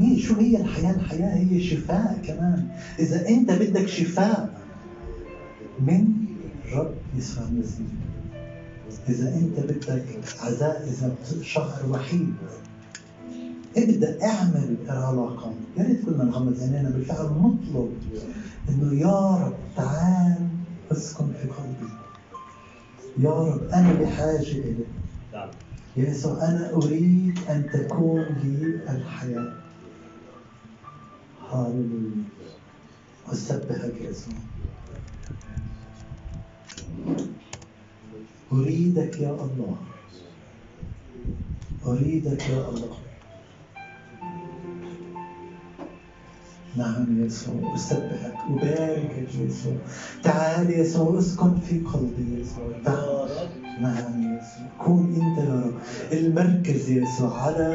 مين, 0.00 0.18
شو 0.18 0.34
هي 0.34 0.56
الحياة؟ 0.56 0.94
الحياة 0.94 1.36
هي 1.36 1.60
شفاء 1.60 2.18
كمان. 2.26 2.68
إذا 2.98 3.28
أنت 3.28 3.52
بدك 3.52 3.86
شفاء 3.86 4.62
من 5.80 6.08
رب 6.72 6.94
يسوع 7.16 7.44
المسيح 7.44 7.86
إذا 9.08 9.34
أنت 9.34 9.60
بدك 9.60 10.04
عزاء 10.40 10.88
إذا 10.88 11.14
شهر 11.42 11.90
وحيد 11.90 12.34
ابدأ 13.76 14.24
اعمل 14.26 14.76
العلاقة 14.84 15.54
يا 15.78 15.84
ريت 15.84 16.04
كلنا 16.04 16.24
نغمض 16.24 16.60
عينينا 16.60 16.90
بالفعل 16.90 17.24
نطلب 17.26 17.92
إنه 18.68 19.00
يا 19.00 19.36
رب 19.36 19.54
تعال 19.76 20.48
أسكن 20.92 21.26
في 21.42 21.48
قلبي. 21.48 21.92
يا 23.18 23.30
رب 23.30 23.62
أنا 23.72 23.92
بحاجة 23.92 24.52
إليك. 24.52 24.86
يا 25.96 26.10
يسوع 26.10 26.48
أنا 26.48 26.72
أريد 26.72 27.38
أن 27.48 27.70
تكون 27.72 28.26
لي 28.42 28.80
الحياة. 28.96 29.52
هاللويا 31.50 32.24
أسبحك 33.26 34.00
يا 34.00 34.10
يسوع 34.10 34.34
أريدك 38.52 39.20
يا 39.20 39.30
الله. 39.30 39.76
أريدك 41.86 42.48
يا 42.48 42.68
الله. 42.68 42.96
نعم 46.76 47.20
يا 47.20 47.26
يسوع 47.26 47.74
أسبحك. 47.74 48.34
أباركك 48.48 49.34
يا 49.34 49.44
يسوع. 49.46 49.76
تعال 50.22 50.70
يا 50.70 50.78
يسوع 50.78 51.18
أسكن 51.18 51.60
في 51.60 51.78
قلبي 51.78 52.34
يا 52.34 52.40
يسوع. 52.40 52.72
تعال. 52.84 53.48
نعم 53.82 54.31
يسوع 54.42 54.66
كون 54.78 55.04
إنت 55.20 55.38
يا 55.38 55.54
رب 55.54 55.74
المركز 56.12 56.90
يا 56.90 57.02
يسوع 57.02 57.42
على 57.42 57.68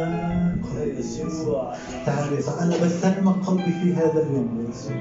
قلبي 0.64 0.96
يا 0.96 1.00
يسوع 1.00 1.74
تعال 2.06 2.34
يا 2.34 2.38
يسوع 2.38 2.64
أنا 2.64 2.78
بسلمك 2.78 3.46
قلبي 3.46 3.72
في 3.72 3.94
هذا 3.94 4.20
اليوم 4.22 4.64
يا 4.66 4.70
يسوع. 4.70 4.96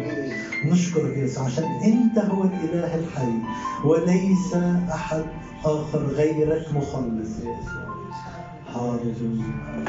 نشكرك 0.64 1.16
يا 1.16 1.24
يسوع 1.24 1.44
عشان 1.44 1.64
إنت 1.64 2.18
هو 2.18 2.44
الإله 2.44 2.94
الحي 2.94 3.42
وليس 3.85 4.55
أحد 4.90 5.24
آخر 5.64 5.98
غيرك 6.07 6.72
مخلص 6.72 7.38
يا 7.44 7.50
يسوع. 7.59 7.87
هاللويا. 8.74 9.87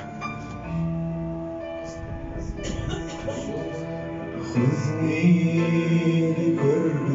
خذني 4.54 6.34
بقرب 6.38 7.10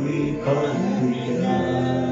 قلبك. 0.47 2.12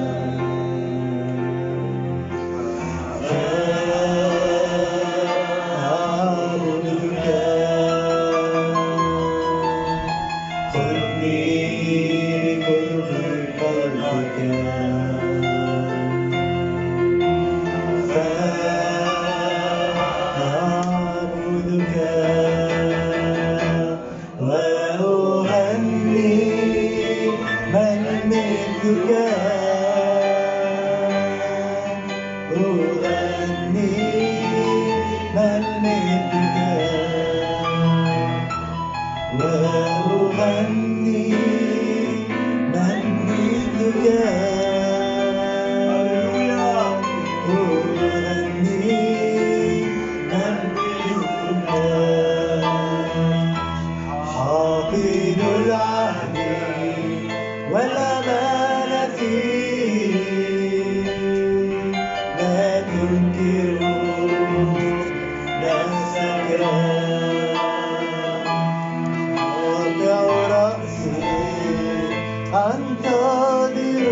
한편으로 72.52 74.10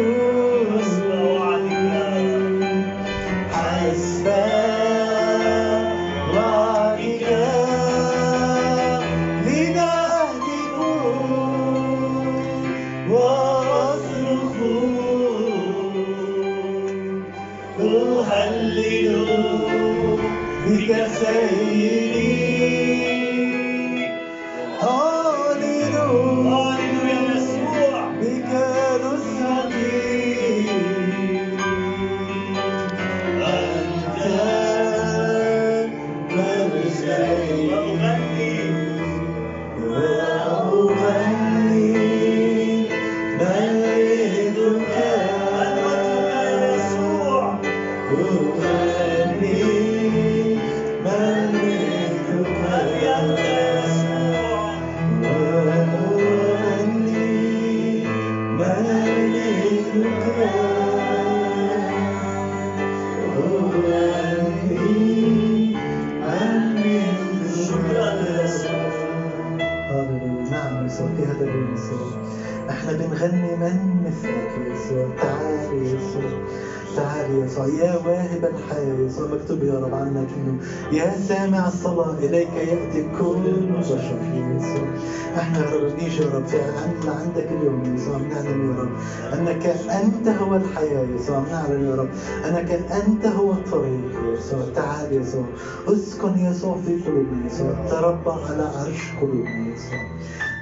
يا 77.67 77.97
واهب 77.97 78.45
الحياة 78.45 78.95
يا 78.95 79.07
يسوع 79.07 79.27
مكتوب 79.27 79.63
يا 79.63 79.79
رب 79.79 79.95
عنك 79.95 80.27
انه 80.37 80.55
يا 80.93 81.19
سامع 81.19 81.67
الصلاة 81.67 82.15
إليك 82.19 82.49
يأتي 82.57 83.03
كل 83.19 83.53
بشر 83.79 84.19
يسوع 84.57 84.89
أحنا 85.37 85.59
يا 85.59 85.71
رب 85.71 85.93
بنيجي 85.93 86.21
يا 86.23 86.29
رب 86.29 86.45
في 86.47 86.57
عندنا 86.61 87.13
عندك 87.13 87.47
اليوم 87.53 87.95
يسوع 87.95 88.17
بنعلن 88.17 88.71
يا 88.71 88.83
رب 88.83 88.89
أنك 89.35 89.67
أنت 89.91 90.29
هو 90.29 90.57
الحياة. 90.57 90.89
يا 90.89 91.15
يسوع 91.15 91.39
بنعلن 91.39 91.85
يا 91.85 91.95
رب 91.95 92.09
أنك 92.45 92.71
أنت 92.71 93.27
هو 93.27 93.53
الطريق. 93.53 94.01
يسوع 94.39 94.61
تعال 94.75 95.13
يسوع 95.13 95.45
أسكن 95.89 96.39
يسوع 96.39 96.77
في 96.85 96.97
قلوبنا. 97.03 97.47
يسوع 97.47 97.71
تربى 97.91 98.31
على 98.31 98.63
عرش 98.63 99.13
قلوبنا. 99.21 99.75
يسوع 99.75 99.99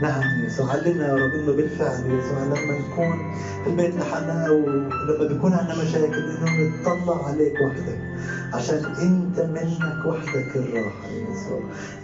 نعم 0.03 0.45
يسوع 0.45 0.73
علمنا 0.73 1.09
يا 1.09 1.15
رب 1.15 1.31
إنه 1.33 1.53
بالفعل 1.53 2.01
يسوع 2.11 2.43
لما 2.45 2.79
نكون 2.79 3.33
في 3.65 3.71
البيت 3.71 3.95
لحالنا 3.95 4.49
أو 4.49 4.59
لما 4.59 5.29
بيكون 5.29 5.53
عندنا 5.53 5.83
مشاكل 5.83 6.15
إنه 6.15 6.81
نطلع 6.81 7.27
عليك 7.27 7.55
وحدك. 7.61 7.99
عشان 8.55 8.85
أنت 8.85 9.41
منك 9.41 10.07
وحدك 10.07 10.57
الراحة 10.57 11.09
يا 11.09 11.27
يسوع. 11.31 11.61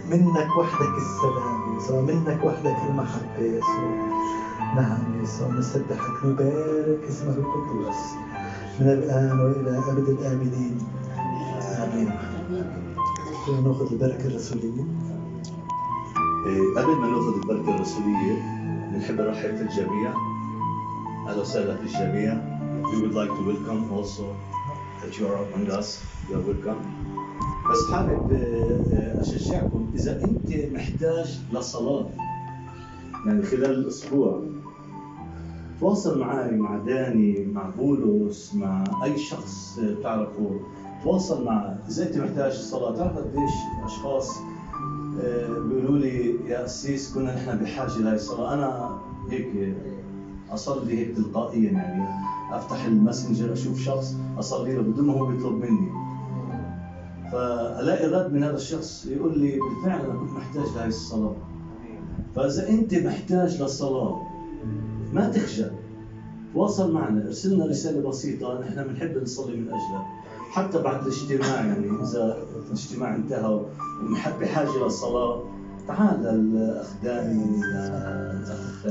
منك 0.09 0.57
وحدك 0.59 0.97
السلام 0.97 1.73
يا 1.73 1.77
يسوع. 1.77 2.01
منك 2.01 2.43
وحدك 2.43 2.77
المحبة 2.89 3.39
يا 3.39 3.57
يسوع. 3.57 4.13
نعم 4.75 5.23
يسوع 5.23 5.47
نسبحك 5.47 6.25
نبارك 6.25 6.99
اسمك 7.09 7.37
القدوس 7.37 8.01
من 8.79 8.89
الآن 8.89 9.39
وإلى 9.39 9.77
أبد 9.77 10.09
الابدين 10.09 10.77
آمين. 11.83 12.11
نأخذ 13.63 13.91
البركة 13.91 14.27
الرسولية. 14.27 14.83
قبل 16.43 16.95
ما 16.95 17.07
نأخذ 17.07 17.35
البركة 17.35 17.75
الرسوليه 17.75 18.33
بنحب 18.93 19.21
نرحب 19.21 19.55
في 19.55 19.61
الجميع. 19.61 20.13
أهلا 21.27 21.41
وسهلا 21.41 21.77
في 21.77 21.83
الجميع. 21.83 22.53
We 22.83 23.01
would 23.01 23.13
like 23.13 23.29
to 23.37 23.43
welcome 23.47 23.91
also 23.93 24.35
that 25.01 25.17
you 25.17 25.27
are 25.27 25.37
among 25.37 25.71
us. 25.71 26.03
You 26.29 26.35
are 26.35 26.41
welcome. 26.41 26.81
بس 27.71 27.91
حابب 27.91 28.31
آه، 28.33 29.21
أشجعكم 29.21 29.91
إذا 29.95 30.23
أنت 30.23 30.73
محتاج 30.73 31.39
لصلاة 31.53 32.09
يعني 33.25 33.43
خلال 33.43 33.71
الأسبوع 33.71 34.41
تواصل 35.79 36.19
معي 36.19 36.51
مع 36.51 36.77
داني 36.77 37.45
مع 37.45 37.69
بولس 37.69 38.55
مع 38.55 38.83
أي 39.03 39.17
شخص 39.17 39.79
بتعرفه 39.79 40.59
تواصل 41.03 41.45
معه. 41.45 41.79
إذا 41.89 42.07
أنت 42.07 42.17
محتاج 42.17 42.51
صلاه 42.51 42.95
تعرف 42.95 43.17
قديش 43.17 43.51
أشخاص 43.85 44.39
بيقولوا 45.67 45.97
لي 45.97 46.35
يا 46.47 46.61
قسيس 46.61 47.13
كنا 47.13 47.35
نحن 47.35 47.57
بحاجة 47.57 47.97
لهي 47.97 48.15
الصلاة. 48.15 48.53
أنا 48.53 48.97
هيك 49.29 49.75
أصلي 50.51 50.99
هيك 50.99 51.15
تلقائيا 51.15 51.71
يعني. 51.71 52.03
أفتح 52.51 52.85
الماسنجر 52.85 53.53
أشوف 53.53 53.79
شخص 53.79 54.15
أصلي 54.37 54.75
له 54.75 54.81
بدون 54.81 55.05
ما 55.07 55.13
هو 55.13 55.25
بيطلب 55.25 55.53
مني. 55.53 55.89
فألاقي 57.31 58.07
رد 58.07 58.33
من 58.33 58.43
هذا 58.43 58.55
الشخص 58.55 59.05
يقول 59.05 59.39
لي 59.39 59.59
بالفعل 59.59 59.99
أنا 60.05 60.19
كنت 60.19 60.31
محتاج 60.31 60.65
لهي 60.75 60.87
الصلاة. 60.87 61.35
فإذا 62.35 62.69
أنت 62.69 62.93
محتاج 62.95 63.61
للصلاة 63.61 64.21
ما 65.13 65.29
تخجل. 65.29 65.71
تواصل 66.53 66.93
معنا. 66.93 67.25
ارسل 67.25 67.55
لنا 67.55 67.65
رسالة 67.65 68.09
بسيطة. 68.09 68.59
نحن 68.59 68.83
بنحب 68.83 69.17
نصلي 69.17 69.57
من 69.57 69.67
أجلك. 69.67 70.05
حتى 70.53 70.81
بعد 70.81 71.01
الاجتماع 71.01 71.65
يعني 71.65 71.87
إذا 72.03 72.37
الاجتماع 72.67 73.15
انتهى 73.15 73.59
بحاجه 74.41 74.83
للصلاة 74.83 75.43
تعال 75.87 76.23
للاخ 76.23 76.93
داني 77.03 77.43
للاخ 77.57 78.85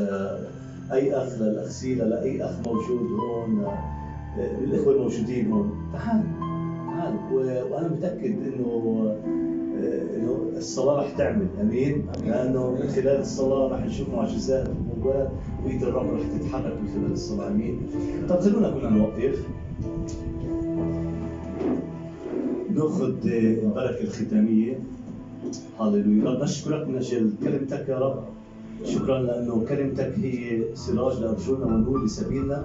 أي 0.92 1.14
أخ 1.14 1.32
للاخ 1.40 1.68
سيلا 1.68 2.04
لاي 2.04 2.44
أخ 2.44 2.52
موجود 2.66 3.10
هون 3.10 3.66
الإخوة 4.38 4.94
الموجودين 4.94 5.52
هون. 5.52 5.72
تعال 5.92 6.22
تعال. 6.86 7.14
وأنا 7.72 7.88
متأكد 7.88 8.24
إنه 8.24 9.16
إنه 10.16 10.38
الصلاة 10.56 11.00
رح 11.00 11.16
تعمل. 11.18 11.46
أمين؟ 11.60 12.06
لأنه 12.26 12.70
من 12.70 12.88
خلال 12.88 13.20
الصلاة 13.20 13.68
رح 13.68 13.84
نشوف 13.84 14.08
معجزات 14.08 14.68
وقوات 14.68 15.30
وإيد 15.64 15.82
الرب 15.82 16.14
رح 16.14 16.22
تتحرك 16.38 16.80
من 16.82 16.88
خلال 16.94 17.12
الصلاة. 17.12 17.48
أمين؟ 17.48 17.80
طب 18.28 18.40
خلونا 18.40 18.70
كنا 18.70 18.90
نوقف. 18.90 19.46
نأخذ 22.76 23.12
البركة 23.24 24.02
الختامية. 24.02 24.78
هللويا 25.80 26.30
رب 26.30 26.42
نشكرك 26.42 26.88
من 26.88 26.96
أجل 26.96 27.32
كلمتك 27.42 27.88
يا 27.88 27.98
رب. 27.98 28.24
شكرا 28.84 29.18
لأنه 29.18 29.64
كلمتك 29.68 30.12
هي 30.22 30.62
سراج 30.74 31.20
لأرجلنا 31.20 31.66
ونور 31.66 32.04
لسبيلنا. 32.04 32.64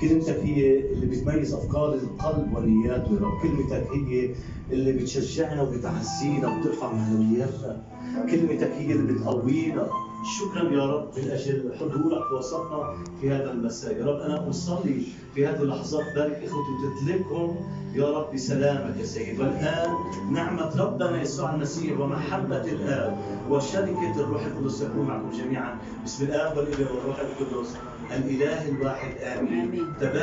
كلمتك 0.00 0.36
هي 0.36 0.80
اللي 0.92 1.06
بتميز 1.06 1.54
أفكار 1.54 1.94
القلب 1.94 2.56
ونياته 2.56 3.14
يا 3.14 3.20
رب. 3.20 3.42
كلمتك 3.42 3.86
هي 3.92 4.30
اللي 4.70 4.92
بتشجعنا 4.92 5.62
وبتعزينا 5.62 6.56
وبترفع 6.56 6.92
معنوياتنا. 6.92 7.82
كلمتك 8.30 8.70
هي 8.70 8.92
اللي 8.92 9.12
بتقوينا. 9.12 9.88
شكرا 10.24 10.72
يا 10.72 10.86
رب 10.86 11.08
من 11.16 11.30
أجل 11.30 11.72
حضورك 11.80 12.32
وسطنا 12.32 12.96
في 13.20 13.30
هذا 13.30 13.52
المساء. 13.52 13.96
يا 13.96 14.04
رب 14.06 14.20
أنا 14.20 14.50
أصلي 14.50 15.02
في 15.34 15.46
هذه 15.46 15.62
اللحظات 15.62 16.14
بارك 16.14 16.42
إخوتي 16.44 16.70
وتدلكهم. 16.72 17.56
يا 17.94 18.10
رب 18.10 18.34
بسلامك 18.34 18.96
يا 19.00 19.04
سيد 19.04 19.40
والآن 19.40 19.94
نعمة 20.32 20.80
ربنا 20.80 21.22
يسوع 21.22 21.54
المسيح 21.54 22.00
ومحبة 22.00 22.64
الآب 22.64 23.18
وشركة 23.50 24.20
الروح 24.20 24.42
القدس 24.44 24.80
تكون 24.80 25.06
معكم 25.06 25.30
جميعا. 25.30 25.78
بسم 26.04 26.24
الآب 26.24 26.56
والابن 26.56 26.86
والروح 26.94 27.18
القدس. 27.20 27.76
الإله 28.16 28.68
الواحد. 28.68 29.14
آمين. 29.38 29.86